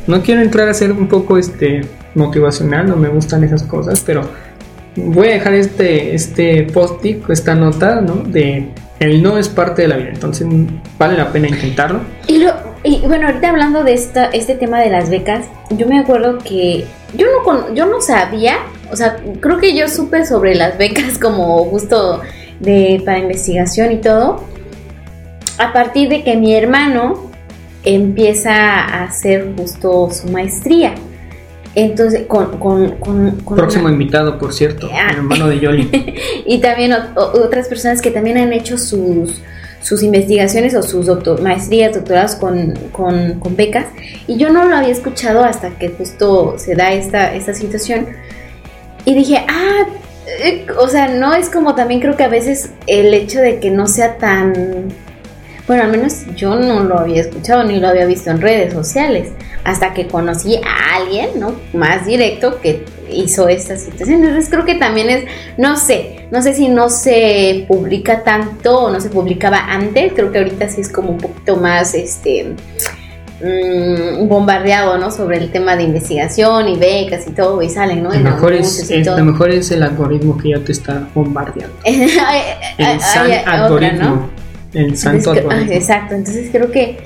No 0.06 0.22
quiero 0.22 0.42
entrar 0.42 0.70
a 0.70 0.74
ser 0.74 0.92
un 0.92 1.08
poco 1.08 1.38
este 1.38 1.82
motivacional, 2.16 2.88
no 2.88 2.96
me 2.96 3.08
gustan 3.08 3.44
esas 3.44 3.64
cosas, 3.64 4.04
pero 4.06 4.22
voy 5.06 5.30
a 5.30 5.34
dejar 5.34 5.54
este 5.54 6.16
este 6.16 6.64
post-it, 6.64 7.30
esta 7.30 7.56
nota, 7.56 8.02
¿no? 8.02 8.16
De 8.16 8.70
el 9.00 9.24
no 9.24 9.38
es 9.38 9.48
parte 9.48 9.84
de 9.84 9.88
la 9.88 9.98
vida, 9.98 10.10
entonces 10.10 10.46
vale 10.98 11.18
la 11.18 11.32
pena 11.32 11.48
intentarlo. 11.48 12.02
Y, 12.28 12.40
lo, 12.40 12.54
y 12.84 13.00
bueno, 13.08 13.28
ahorita 13.28 13.50
hablando 13.50 13.84
de 13.84 13.94
esta, 13.94 14.26
este 14.26 14.56
tema 14.56 14.82
de 14.82 14.90
las 14.90 15.10
becas, 15.10 15.46
yo 15.70 15.88
me 15.88 16.00
acuerdo 16.00 16.38
que 16.40 16.86
yo 17.16 17.26
no, 17.46 17.74
yo 17.74 17.86
no 17.86 18.02
sabía, 18.02 18.58
o 18.92 18.96
sea, 18.96 19.18
creo 19.40 19.58
que 19.60 19.76
yo 19.76 19.88
supe 19.88 20.26
sobre 20.26 20.56
las 20.56 20.78
becas 20.78 21.18
como 21.22 21.64
justo 21.66 22.22
de, 22.60 23.02
para 23.06 23.20
investigación 23.20 23.92
y 23.94 23.98
todo, 23.98 24.44
a 25.58 25.72
partir 25.72 26.10
de 26.10 26.24
que 26.24 26.36
mi 26.36 26.54
hermano 26.56 27.30
empieza 27.84 28.54
a 28.54 29.06
hacer 29.06 29.54
justo 29.58 30.10
su 30.12 30.28
maestría. 30.30 30.96
Entonces, 31.76 32.26
con... 32.28 32.58
con, 32.58 33.38
Próximo 33.56 33.90
invitado, 33.90 34.38
por 34.38 34.54
cierto, 34.54 34.90
ah. 34.92 35.12
hermano 35.12 35.48
de 35.48 35.60
Yoli. 35.60 35.90
y 36.46 36.60
también 36.60 36.94
otras 37.16 37.68
personas 37.68 38.02
que 38.02 38.12
también 38.12 38.38
han 38.38 38.54
hecho 38.54 38.78
sus, 38.78 39.42
sus 39.82 40.04
investigaciones 40.04 40.76
o 40.76 40.84
sus 40.84 41.08
maestrías, 41.42 41.94
doctorados 41.94 42.36
con, 42.36 42.74
con, 42.92 43.40
con, 43.40 43.56
becas. 43.56 43.86
Y 44.28 44.38
yo 44.38 44.50
no 44.50 44.66
lo 44.66 44.76
había 44.76 44.92
escuchado 44.92 45.44
hasta 45.44 45.72
que 45.72 45.90
justo 45.90 46.56
se 46.58 46.76
da 46.76 46.92
esta, 46.92 47.34
esta 47.36 47.54
situación. 47.54 48.08
Y 49.06 49.14
dije, 49.14 49.46
ah, 49.48 49.88
eh, 50.44 50.66
o 50.80 50.88
sea, 50.88 51.08
no 51.08 51.34
es 51.34 51.50
como 51.50 51.76
también 51.76 52.02
creo 52.02 52.16
que 52.16 52.24
a 52.24 52.30
veces 52.30 52.72
el 52.88 53.14
hecho 53.14 53.40
de 53.40 53.60
que 53.60 53.72
no 53.72 53.88
sea 53.88 54.18
tan 54.18 54.90
bueno, 55.70 55.84
al 55.84 55.92
menos 55.92 56.26
yo 56.36 56.56
no 56.56 56.84
lo 56.84 56.98
había 56.98 57.22
escuchado 57.22 57.64
ni 57.64 57.80
lo 57.80 57.90
había 57.90 58.08
visto 58.08 58.32
en 58.32 58.42
redes 58.42 58.74
sociales, 58.74 59.30
hasta 59.64 59.94
que 59.94 60.08
conocí 60.08 60.56
a 60.56 60.96
alguien, 60.96 61.40
¿no? 61.40 61.54
Más 61.74 62.08
directo 62.08 62.60
que 62.60 62.86
hizo 63.12 63.48
esta 63.48 63.78
situación. 63.78 64.24
Entonces 64.24 64.50
creo 64.50 64.66
que 64.66 64.74
también 64.74 65.12
es, 65.12 65.26
no 65.60 65.78
sé, 65.78 66.28
no 66.32 66.42
sé 66.42 66.56
si 66.56 66.70
no 66.70 66.90
se 66.90 67.66
publica 67.68 68.24
tanto 68.24 68.80
o 68.80 68.90
no 68.90 69.00
se 69.00 69.10
publicaba 69.10 69.60
antes, 69.60 70.14
creo 70.14 70.32
que 70.32 70.40
ahorita 70.40 70.70
sí 70.70 70.82
es 70.82 70.90
como 70.90 71.12
un 71.12 71.20
poquito 71.20 71.56
más, 71.58 71.94
este, 71.94 72.56
mm, 73.44 74.28
bombardeado, 74.28 74.98
¿no? 74.98 75.12
Sobre 75.12 75.38
el 75.38 75.52
tema 75.52 75.76
de 75.76 75.84
investigación 75.84 76.68
y 76.68 76.78
becas 76.78 77.28
y 77.28 77.32
todo, 77.34 77.62
y 77.62 77.70
salen, 77.70 78.02
¿no? 78.02 78.12
Lo 78.12 78.20
mejor, 78.22 78.54
es, 78.54 78.90
lo 79.06 79.24
mejor 79.24 79.52
es 79.52 79.70
el 79.70 79.84
algoritmo 79.84 80.36
que 80.36 80.50
ya 80.50 80.60
te 80.62 80.72
está 80.72 81.08
bombardeando. 81.14 81.76
el 81.86 83.00
algoritmo. 83.46 84.39
El 84.74 84.98
santo 84.98 85.32
ah, 85.32 85.62
Exacto, 85.70 86.16
entonces 86.16 86.50
creo 86.52 86.72
que, 86.72 86.98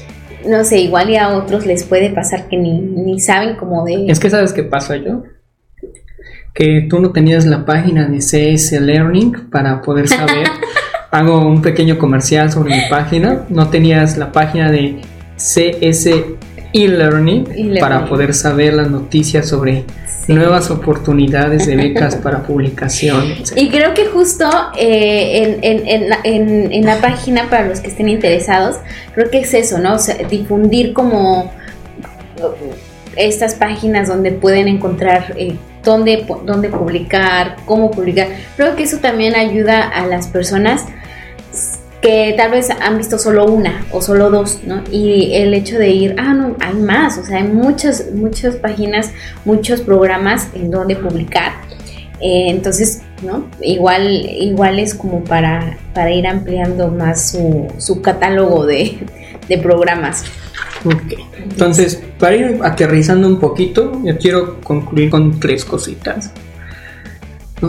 no 0.47 0.63
sé, 0.63 0.79
igual 0.79 1.09
y 1.09 1.17
a 1.17 1.29
otros 1.29 1.65
les 1.65 1.83
puede 1.83 2.09
pasar 2.09 2.47
que 2.47 2.57
ni, 2.57 2.79
ni 2.79 3.19
saben 3.19 3.55
cómo 3.55 3.85
de... 3.85 4.07
Es 4.07 4.19
que 4.19 4.29
sabes 4.29 4.53
qué 4.53 4.63
pasó 4.63 4.95
yo. 4.95 5.23
Que 6.53 6.85
tú 6.89 6.99
no 6.99 7.11
tenías 7.11 7.45
la 7.45 7.65
página 7.65 8.07
de 8.07 8.19
CS 8.19 8.73
Learning 8.73 9.49
para 9.49 9.81
poder 9.81 10.07
saber. 10.07 10.47
Hago 11.11 11.47
un 11.47 11.61
pequeño 11.61 11.97
comercial 11.97 12.51
sobre 12.51 12.75
mi 12.75 12.81
página. 12.89 13.45
No 13.49 13.69
tenías 13.69 14.17
la 14.17 14.31
página 14.31 14.71
de 14.71 15.01
CS 15.37 16.09
e-learning 16.73 17.79
para 17.79 18.05
poder 18.05 18.33
saber 18.33 18.73
las 18.73 18.89
noticias 18.89 19.47
sobre 19.47 19.85
nuevas 20.27 20.71
oportunidades 20.71 21.67
de 21.67 21.75
becas 21.77 22.15
para 22.15 22.43
publicación. 22.43 23.23
Y 23.55 23.69
creo 23.69 23.93
que 23.93 24.07
justo 24.07 24.49
eh, 24.77 25.59
en, 25.61 26.85
la 26.85 26.97
página, 26.97 27.49
para 27.49 27.67
los 27.67 27.79
que 27.79 27.87
estén 27.87 28.09
interesados, 28.09 28.77
creo 29.13 29.29
que 29.29 29.39
es 29.39 29.53
eso, 29.53 29.79
¿no? 29.79 29.95
O 29.95 29.99
sea, 29.99 30.15
difundir 30.29 30.93
como 30.93 31.51
estas 33.15 33.55
páginas 33.55 34.07
donde 34.07 34.31
pueden 34.31 34.67
encontrar 34.67 35.35
eh, 35.37 35.55
dónde, 35.83 36.25
dónde 36.45 36.69
publicar, 36.69 37.57
cómo 37.65 37.91
publicar. 37.91 38.27
Creo 38.55 38.75
que 38.75 38.83
eso 38.83 38.97
también 38.97 39.35
ayuda 39.35 39.87
a 39.87 40.05
las 40.07 40.27
personas 40.27 40.85
que 42.03 42.33
tal 42.35 42.51
vez 42.51 42.69
han 42.69 42.97
visto 42.97 43.17
solo 43.17 43.45
una 43.45 43.85
o 43.91 44.01
solo 44.01 44.29
dos, 44.29 44.59
¿no? 44.67 44.83
Y 44.91 45.33
el 45.35 45.53
hecho 45.53 45.79
de 45.79 45.89
ir, 45.89 46.15
ah, 46.19 46.33
no, 46.33 46.57
hay 46.59 46.75
más, 46.75 47.17
o 47.17 47.23
sea, 47.23 47.37
hay 47.37 47.45
muchas, 47.45 48.11
muchas 48.13 48.57
páginas, 48.57 49.11
muchos 49.45 49.79
programas 49.79 50.49
en 50.53 50.69
donde 50.69 50.97
publicar. 50.97 51.53
Eh, 52.19 52.49
entonces, 52.49 53.01
¿no? 53.21 53.47
Igual, 53.61 54.05
igual 54.29 54.79
es 54.79 54.93
como 54.93 55.23
para, 55.23 55.77
para 55.93 56.11
ir 56.11 56.27
ampliando 56.27 56.89
más 56.89 57.31
su, 57.31 57.67
su 57.77 58.01
catálogo 58.01 58.65
de, 58.65 58.97
de 59.47 59.57
programas. 59.59 60.25
Ok, 60.83 61.13
entonces, 61.37 62.03
para 62.19 62.35
ir 62.35 62.59
aterrizando 62.63 63.29
un 63.29 63.39
poquito, 63.39 64.01
yo 64.03 64.17
quiero 64.17 64.59
concluir 64.59 65.09
con 65.09 65.39
tres 65.39 65.63
cositas. 65.63 66.33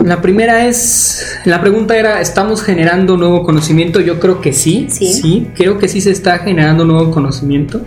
La 0.03 0.21
primera 0.21 0.67
es, 0.67 1.39
la 1.45 1.61
pregunta 1.61 1.97
era, 1.97 2.21
¿estamos 2.21 2.63
generando 2.63 3.17
nuevo 3.17 3.43
conocimiento? 3.45 4.01
Yo 4.01 4.19
creo 4.19 4.41
que 4.41 4.53
sí, 4.53 4.89
sí, 4.91 5.49
creo 5.55 5.79
que 5.79 5.89
sí 5.89 6.01
se 6.01 6.11
está 6.11 6.39
generando 6.39 6.85
nuevo 6.85 7.11
conocimiento. 7.11 7.83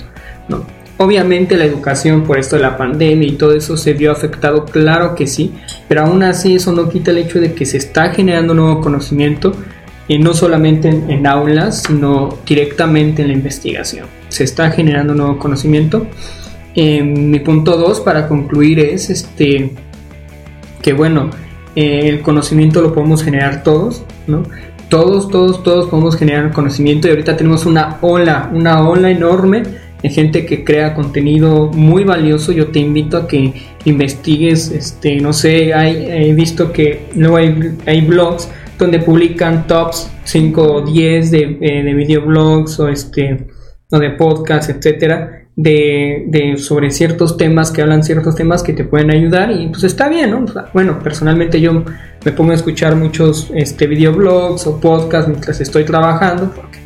No. 0.47 0.65
Obviamente 0.97 1.57
la 1.57 1.65
educación 1.65 2.23
por 2.23 2.39
esto 2.39 2.55
de 2.55 2.63
la 2.63 2.77
pandemia 2.77 3.27
y 3.27 3.33
todo 3.33 3.53
eso 3.53 3.77
se 3.77 3.93
vio 3.93 4.11
afectado, 4.11 4.65
claro 4.65 5.13
que 5.13 5.27
sí, 5.27 5.53
pero 5.87 6.01
aún 6.01 6.23
así 6.23 6.55
eso 6.55 6.71
no 6.71 6.89
quita 6.89 7.11
el 7.11 7.19
hecho 7.19 7.39
de 7.39 7.53
que 7.53 7.65
se 7.65 7.77
está 7.77 8.09
generando 8.09 8.53
nuevo 8.53 8.81
conocimiento, 8.81 9.53
y 10.07 10.17
no 10.17 10.33
solamente 10.33 10.87
en, 10.87 11.09
en 11.09 11.27
aulas, 11.27 11.83
sino 11.83 12.37
directamente 12.45 13.21
en 13.21 13.27
la 13.27 13.33
investigación. 13.33 14.07
Se 14.29 14.43
está 14.43 14.71
generando 14.71 15.13
nuevo 15.13 15.37
conocimiento. 15.37 16.07
Eh, 16.75 17.03
mi 17.03 17.39
punto 17.39 17.75
2 17.77 18.01
para 18.01 18.27
concluir 18.27 18.79
es 18.79 19.09
este 19.09 19.71
que 20.81 20.93
bueno, 20.93 21.29
eh, 21.77 22.09
el 22.09 22.21
conocimiento 22.21 22.81
lo 22.81 22.91
podemos 22.91 23.23
generar 23.23 23.61
todos, 23.61 24.03
¿no? 24.25 24.41
Todos, 24.89 25.29
todos, 25.29 25.61
todos 25.61 25.87
podemos 25.89 26.17
generar 26.17 26.51
conocimiento 26.51 27.07
y 27.07 27.11
ahorita 27.11 27.37
tenemos 27.37 27.67
una 27.67 27.99
ola, 28.01 28.49
una 28.51 28.89
ola 28.89 29.11
enorme 29.11 29.61
de 30.01 30.09
gente 30.09 30.47
que 30.47 30.63
crea 30.63 30.95
contenido 30.95 31.67
muy 31.71 32.03
valioso. 32.03 32.51
Yo 32.51 32.69
te 32.69 32.79
invito 32.79 33.17
a 33.17 33.27
que 33.27 33.53
investigues, 33.85 34.71
este, 34.71 35.17
no 35.17 35.33
sé, 35.33 35.71
hay, 35.75 36.07
he 36.09 36.33
visto 36.33 36.71
que 36.71 37.09
luego 37.13 37.37
hay, 37.37 37.77
hay 37.85 38.01
blogs 38.01 38.49
donde 38.79 38.97
publican 38.97 39.67
tops 39.67 40.09
5 40.23 40.61
o 40.61 40.81
10 40.81 41.29
de, 41.29 41.57
eh, 41.61 41.83
de 41.83 41.93
videoblogs 41.93 42.79
o 42.79 42.89
este 42.89 43.49
o 43.91 43.99
de 43.99 44.09
podcast, 44.09 44.71
etcétera, 44.71 45.46
de, 45.57 46.55
sobre 46.59 46.91
ciertos 46.91 47.35
temas 47.35 47.71
que 47.71 47.81
hablan 47.81 48.03
ciertos 48.03 48.35
temas 48.35 48.61
que 48.61 48.73
te 48.73 48.83
pueden 48.83 49.09
ayudar 49.09 49.51
y 49.51 49.67
pues 49.67 49.83
está 49.83 50.07
bien, 50.07 50.29
¿no? 50.29 50.45
bueno, 50.71 50.99
personalmente 50.99 51.59
yo 51.59 51.83
me 52.23 52.31
pongo 52.31 52.51
a 52.51 52.55
escuchar 52.55 52.95
muchos 52.95 53.49
este, 53.55 53.87
videoblogs 53.87 54.67
o 54.67 54.79
podcasts 54.79 55.27
mientras 55.27 55.59
estoy 55.59 55.83
trabajando, 55.83 56.51
porque 56.55 56.77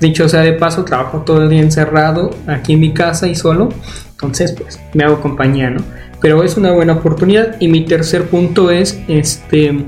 dicho 0.00 0.28
sea 0.28 0.42
de 0.42 0.52
paso, 0.52 0.84
trabajo 0.84 1.22
todo 1.24 1.42
el 1.42 1.48
día 1.48 1.62
encerrado 1.62 2.30
aquí 2.46 2.74
en 2.74 2.80
mi 2.80 2.92
casa 2.92 3.26
y 3.26 3.34
solo, 3.34 3.70
entonces 4.10 4.52
pues 4.52 4.78
me 4.92 5.04
hago 5.04 5.20
compañía, 5.20 5.70
¿no? 5.70 5.82
Pero 6.20 6.42
es 6.42 6.58
una 6.58 6.72
buena 6.72 6.94
oportunidad 6.94 7.56
y 7.58 7.68
mi 7.68 7.86
tercer 7.86 8.24
punto 8.24 8.70
es, 8.70 9.00
este, 9.08 9.82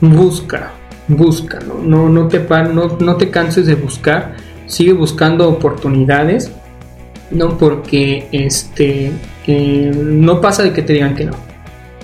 busca, 0.00 0.72
busca, 1.06 1.60
¿no? 1.60 1.74
No, 1.74 2.08
no, 2.08 2.98
no 2.98 3.16
te 3.16 3.30
canses 3.30 3.66
de 3.66 3.74
buscar, 3.76 4.34
sigue 4.66 4.92
buscando 4.92 5.48
oportunidades, 5.48 6.50
no 7.34 7.58
porque 7.58 8.28
este 8.32 9.12
eh, 9.46 9.92
no 9.94 10.40
pasa 10.40 10.62
de 10.62 10.72
que 10.72 10.82
te 10.82 10.92
digan 10.92 11.14
que 11.14 11.24
no. 11.24 11.32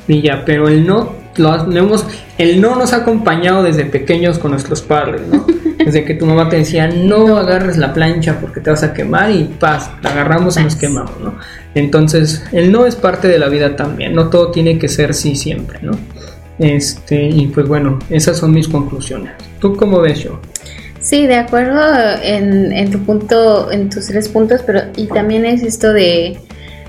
Y 0.06 0.22
ya, 0.22 0.44
pero 0.44 0.68
el 0.68 0.86
no 0.86 1.18
lo, 1.38 1.72
hemos, 1.76 2.06
el 2.38 2.60
no 2.60 2.76
nos 2.76 2.92
ha 2.92 2.98
acompañado 2.98 3.62
desde 3.62 3.84
pequeños 3.84 4.38
con 4.38 4.50
nuestros 4.52 4.82
padres, 4.82 5.22
¿no? 5.30 5.46
Desde 5.78 6.04
que 6.04 6.14
tu 6.14 6.26
mamá 6.26 6.48
te 6.48 6.56
decía, 6.56 6.88
no 6.88 7.36
agarres 7.36 7.78
la 7.78 7.94
plancha 7.94 8.40
porque 8.40 8.60
te 8.60 8.68
vas 8.68 8.82
a 8.82 8.92
quemar 8.92 9.30
y 9.30 9.44
paz, 9.44 9.90
la 10.02 10.10
agarramos 10.10 10.58
y 10.58 10.64
nos 10.64 10.76
quemamos, 10.76 11.18
¿no? 11.22 11.36
Entonces, 11.74 12.44
el 12.52 12.72
no 12.72 12.84
es 12.84 12.96
parte 12.96 13.28
de 13.28 13.38
la 13.38 13.48
vida 13.48 13.76
también, 13.76 14.14
no 14.14 14.28
todo 14.28 14.50
tiene 14.50 14.78
que 14.78 14.88
ser 14.88 15.14
sí 15.14 15.34
siempre, 15.36 15.78
¿no? 15.80 15.92
Este, 16.58 17.22
y 17.28 17.46
pues 17.46 17.68
bueno, 17.68 17.98
esas 18.10 18.36
son 18.36 18.50
mis 18.50 18.68
conclusiones. 18.68 19.32
¿Tú 19.60 19.76
cómo 19.76 20.00
ves 20.00 20.18
yo? 20.24 20.40
Sí, 21.00 21.26
de 21.26 21.36
acuerdo 21.36 21.80
en, 22.22 22.90
tu 22.90 22.98
punto, 23.04 23.70
en 23.70 23.88
tus 23.88 24.06
tres 24.06 24.28
puntos, 24.28 24.62
pero 24.66 24.82
y 24.96 25.06
también 25.06 25.44
es 25.44 25.62
esto 25.62 25.92
de 25.92 26.38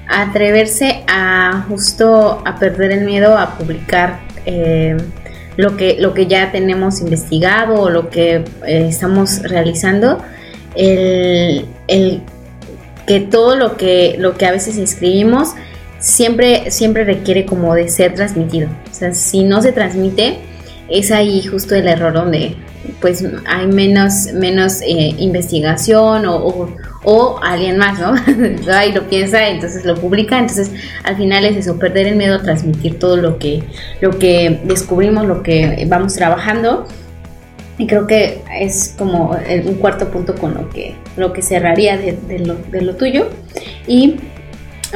atreverse 0.07 1.03
a 1.07 1.65
justo 1.69 2.41
a 2.43 2.57
perder 2.57 2.91
el 2.91 3.05
miedo 3.05 3.37
a 3.37 3.55
publicar 3.57 4.19
eh, 4.45 4.97
lo 5.57 5.77
que 5.77 5.97
lo 5.99 6.15
que 6.15 6.25
ya 6.25 6.51
tenemos 6.51 7.01
investigado 7.01 7.81
o 7.81 7.89
lo 7.89 8.09
que 8.09 8.43
eh, 8.65 8.87
estamos 8.89 9.43
realizando, 9.43 10.17
el, 10.75 11.67
el, 11.87 12.21
que 13.05 13.19
todo 13.19 13.55
lo 13.55 13.77
que 13.77 14.15
lo 14.17 14.37
que 14.37 14.47
a 14.47 14.51
veces 14.51 14.77
escribimos 14.77 15.53
siempre 15.99 16.71
siempre 16.71 17.03
requiere 17.03 17.45
como 17.45 17.75
de 17.75 17.89
ser 17.89 18.15
transmitido. 18.15 18.69
O 18.89 18.93
sea, 18.93 19.13
si 19.13 19.43
no 19.43 19.61
se 19.61 19.71
transmite 19.71 20.39
es 20.89 21.11
ahí 21.11 21.43
justo 21.43 21.75
el 21.75 21.87
error 21.87 22.13
donde 22.13 22.55
pues 23.01 23.23
hay 23.45 23.67
menos, 23.67 24.33
menos 24.33 24.81
eh, 24.81 25.15
investigación 25.17 26.25
o, 26.25 26.69
o, 27.03 27.39
alguien 27.41 27.77
más, 27.77 27.99
¿no? 27.99 28.13
Ahí 28.73 28.91
lo 28.91 29.07
piensa, 29.07 29.47
entonces 29.47 29.85
lo 29.85 29.95
publica, 29.95 30.37
entonces 30.37 30.71
al 31.03 31.15
final 31.15 31.45
es 31.45 31.57
eso, 31.57 31.77
perder 31.79 32.07
el 32.07 32.15
miedo 32.15 32.35
a 32.35 32.41
transmitir 32.41 32.99
todo 32.99 33.17
lo 33.17 33.39
que, 33.39 33.63
lo 34.01 34.17
que 34.17 34.61
descubrimos, 34.65 35.25
lo 35.25 35.43
que 35.43 35.85
vamos 35.87 36.13
trabajando. 36.15 36.87
Y 37.77 37.87
creo 37.87 38.07
que 38.07 38.41
es 38.59 38.93
como 38.97 39.37
un 39.65 39.75
cuarto 39.75 40.09
punto 40.09 40.35
con 40.35 40.53
lo 40.53 40.69
que, 40.69 40.95
lo 41.15 41.31
que 41.31 41.41
cerraría 41.41 41.97
de, 41.97 42.17
de, 42.27 42.39
lo, 42.39 42.55
de 42.55 42.81
lo 42.81 42.95
tuyo. 42.97 43.29
Y 43.87 44.17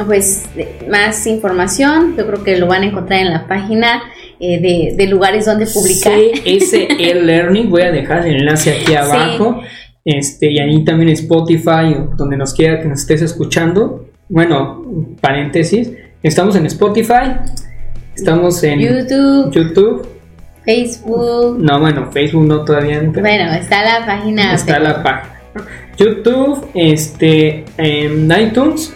pues 0.06 0.44
más 0.90 1.26
información, 1.26 2.14
yo 2.16 2.26
creo 2.26 2.42
que 2.42 2.56
lo 2.56 2.66
van 2.66 2.82
a 2.82 2.86
encontrar 2.86 3.20
en 3.20 3.30
la 3.30 3.46
página 3.46 4.02
eh, 4.40 4.94
de, 4.96 5.06
lugares 5.06 5.46
donde 5.46 5.66
publicar. 5.66 6.18
ese 6.44 6.88
e-learning, 6.98 7.70
voy 7.70 7.82
a 7.82 7.92
dejar 7.92 8.26
el 8.26 8.36
enlace 8.36 8.72
aquí 8.72 8.94
abajo. 8.94 9.60
Este, 10.04 10.52
y 10.52 10.58
ahí 10.58 10.84
también 10.84 11.08
Spotify 11.10 11.96
donde 12.16 12.36
nos 12.36 12.52
quiera 12.52 12.80
que 12.80 12.88
nos 12.88 13.00
estés 13.00 13.22
escuchando. 13.22 14.08
Bueno, 14.28 14.84
paréntesis, 15.20 15.90
estamos 16.22 16.56
en 16.56 16.66
Spotify, 16.66 17.36
estamos 18.14 18.62
en 18.64 18.80
YouTube, 18.80 19.50
YouTube 19.50 20.14
Facebook. 20.64 21.58
No, 21.58 21.78
bueno, 21.80 22.10
Facebook 22.10 22.46
no 22.46 22.64
todavía. 22.64 23.02
Bueno, 23.02 23.52
está 23.52 23.84
la 23.84 24.06
página. 24.06 24.54
Está 24.54 24.78
la 24.78 25.02
página. 25.02 25.34
YouTube, 25.96 26.68
este, 26.74 27.64
en 27.76 28.32
iTunes, 28.32 28.92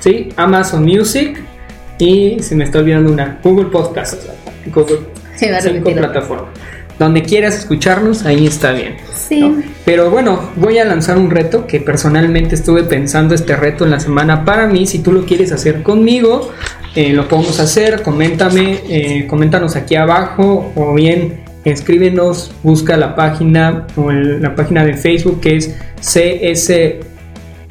sí, 0.00 0.30
Amazon 0.36 0.84
Music 0.84 1.40
y 1.98 2.38
se 2.40 2.56
me 2.56 2.64
está 2.64 2.78
olvidando 2.80 3.12
una 3.12 3.38
Google 3.42 3.66
Podcast. 3.66 4.39
Google 4.66 5.00
cinco 5.36 5.92
plataformas. 5.92 6.50
Donde 6.98 7.22
quieras 7.22 7.56
escucharnos, 7.56 8.26
ahí 8.26 8.46
está 8.46 8.72
bien. 8.72 8.96
Sí. 9.14 9.64
Pero 9.86 10.10
bueno, 10.10 10.50
voy 10.56 10.76
a 10.78 10.84
lanzar 10.84 11.16
un 11.16 11.30
reto 11.30 11.66
que 11.66 11.80
personalmente 11.80 12.54
estuve 12.54 12.84
pensando 12.84 13.34
este 13.34 13.56
reto 13.56 13.86
en 13.86 13.90
la 13.90 14.00
semana 14.00 14.44
para 14.44 14.66
mí. 14.66 14.86
Si 14.86 14.98
tú 14.98 15.10
lo 15.10 15.24
quieres 15.24 15.50
hacer 15.50 15.82
conmigo, 15.82 16.50
eh, 16.94 17.14
lo 17.14 17.26
podemos 17.26 17.58
hacer. 17.58 18.02
Coméntame, 18.02 18.80
eh, 18.86 19.26
coméntanos 19.28 19.76
aquí 19.76 19.96
abajo 19.96 20.72
o 20.76 20.92
bien 20.92 21.40
escríbenos, 21.64 22.52
busca 22.62 22.96
la 22.96 23.14
página 23.14 23.86
o 23.96 24.10
la 24.12 24.54
página 24.54 24.84
de 24.84 24.94
Facebook 24.94 25.40
que 25.40 25.56
es 25.56 25.74
CS 26.00 27.00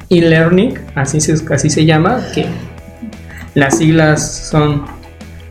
e-learning, 0.08 0.74
así 0.94 1.20
se, 1.20 1.34
así 1.52 1.70
se 1.70 1.84
llama, 1.84 2.20
que 2.34 2.46
las 3.54 3.78
siglas 3.78 4.48
son 4.50 4.84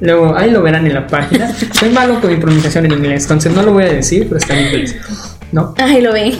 Luego, 0.01 0.35
ahí 0.35 0.51
lo 0.51 0.61
verán 0.61 0.87
en 0.87 0.93
la 0.93 1.07
página. 1.07 1.53
Soy 1.73 1.89
malo 1.89 2.21
con 2.21 2.31
mi 2.31 2.37
pronunciación 2.37 2.85
en 2.85 2.93
inglés, 2.93 3.23
entonces 3.23 3.53
no 3.53 3.63
lo 3.63 3.73
voy 3.73 3.83
a 3.83 3.93
decir, 3.93 4.25
pero 4.27 4.37
está 4.37 4.57
en 4.57 4.67
inglés. 4.67 4.95
¿No? 5.51 5.73
Ahí 5.77 6.01
lo 6.01 6.13
ven. 6.13 6.33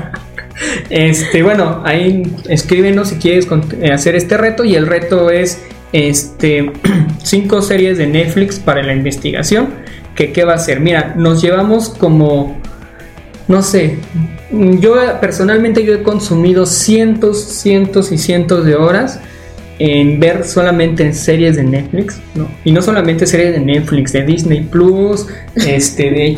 este, 0.90 1.42
bueno, 1.42 1.82
ahí 1.84 2.22
escríbenos 2.48 3.10
si 3.10 3.16
quieres 3.16 3.46
eh, 3.80 3.92
hacer 3.92 4.16
este 4.16 4.36
reto. 4.36 4.64
Y 4.64 4.74
el 4.74 4.86
reto 4.86 5.30
es 5.30 5.62
este 5.92 6.72
cinco 7.22 7.62
series 7.62 7.98
de 7.98 8.06
Netflix 8.06 8.58
para 8.58 8.82
la 8.82 8.94
investigación. 8.94 9.68
Que 10.16 10.32
qué 10.32 10.44
va 10.44 10.54
a 10.54 10.58
ser. 10.58 10.80
Mira, 10.80 11.14
nos 11.16 11.40
llevamos 11.40 11.90
como. 11.90 12.60
No 13.48 13.62
sé. 13.62 13.98
Yo 14.50 14.96
personalmente 15.20 15.84
yo 15.84 15.94
he 15.94 16.02
consumido 16.02 16.66
cientos, 16.66 17.42
cientos 17.42 18.12
y 18.12 18.18
cientos 18.18 18.66
de 18.66 18.76
horas 18.76 19.20
en 19.84 20.20
ver 20.20 20.44
solamente 20.44 21.12
series 21.12 21.56
de 21.56 21.64
Netflix, 21.64 22.20
¿no? 22.36 22.46
Y 22.64 22.70
no 22.70 22.80
solamente 22.80 23.26
series 23.26 23.52
de 23.52 23.58
Netflix, 23.58 24.12
de 24.12 24.24
Disney 24.24 24.60
Plus, 24.60 25.26
este, 25.56 26.08
de, 26.08 26.36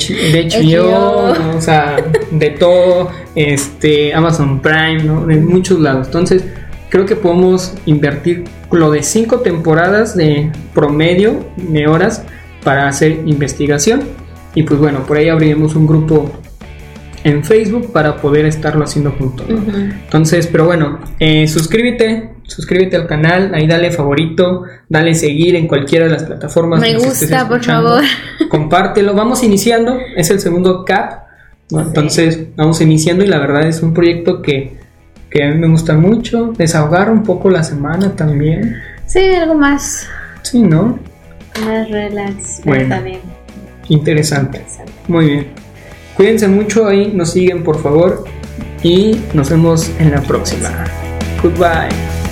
HBO, 0.48 1.54
o 1.54 1.61
sea, 1.61 2.02
de 2.30 2.50
todo, 2.50 3.11
este, 3.35 4.14
Amazon 4.14 4.62
Prime, 4.62 5.02
¿no? 5.02 5.26
De 5.26 5.37
muchos 5.37 5.78
lados. 5.78 6.07
Entonces, 6.07 6.42
creo 6.88 7.04
que 7.04 7.16
podemos 7.16 7.74
invertir 7.85 8.44
lo 8.70 8.90
de 8.90 9.02
cinco 9.02 9.40
temporadas 9.40 10.16
de 10.16 10.50
promedio 10.72 11.44
de 11.59 11.87
horas 11.87 12.22
para 12.62 12.88
hacer 12.88 13.20
investigación. 13.26 14.04
Y 14.54 14.62
pues 14.62 14.81
bueno, 14.81 15.04
por 15.04 15.19
ahí 15.19 15.29
abriremos 15.29 15.75
un 15.77 15.87
grupo 15.87 16.33
en 17.25 17.44
Facebook 17.44 17.92
para 17.92 18.16
poder 18.16 18.46
estarlo 18.46 18.85
haciendo 18.85 19.10
juntos. 19.10 19.46
Entonces, 19.50 20.46
pero 20.46 20.64
bueno, 20.64 21.00
eh, 21.19 21.46
suscríbete, 21.46 22.33
suscríbete 22.47 22.97
al 22.97 23.07
canal, 23.07 23.55
ahí 23.55 23.67
dale 23.67 23.90
favorito, 23.90 24.65
dale 24.88 25.15
seguir 25.15 25.57
en 25.57 25.67
cualquiera 25.67 26.07
de 26.07 26.13
las 26.13 26.25
plataformas. 26.25 26.81
Me 26.81 26.97
gusta, 26.97 27.49
por 27.49 27.63
favor. 27.63 28.03
Compártelo, 28.49 29.15
vamos 29.15 29.42
iniciando, 29.42 29.99
es 30.17 30.31
el 30.31 30.40
segundo 30.40 30.85
CAP. 30.85 31.25
Entonces, 31.71 32.55
vamos 32.57 32.81
iniciando 32.81 33.25
y 33.25 33.27
la 33.27 33.38
verdad 33.38 33.67
es 33.67 33.83
un 33.83 33.95
proyecto 33.95 34.42
que, 34.42 34.77
que 35.31 35.42
a 35.42 35.51
mí 35.51 35.59
me 35.59 35.69
gusta 35.69 35.95
mucho, 35.95 36.53
desahogar 36.57 37.11
un 37.11 37.23
poco 37.23 37.51
la 37.51 37.65
semana 37.65 38.15
también. 38.15 38.77
Sí, 39.07 39.35
algo 39.35 39.55
más. 39.55 40.07
Sí, 40.42 40.63
¿no? 40.63 40.99
Más 41.65 41.88
relax, 41.88 42.61
bueno, 42.65 42.88
también. 42.88 43.21
interesante. 43.88 44.65
Muy 45.09 45.27
bien. 45.27 45.47
Cuídense 46.17 46.49
mucho 46.49 46.87
ahí, 46.87 47.11
nos 47.13 47.33
siguen 47.33 47.65
por 47.65 47.83
favor 47.83 48.25
y 48.83 49.19
nos 49.33 49.51
vemos 49.51 49.90
en 49.99 50.13
la 50.13 50.21
próxima. 50.21 50.85
Goodbye. 51.42 52.23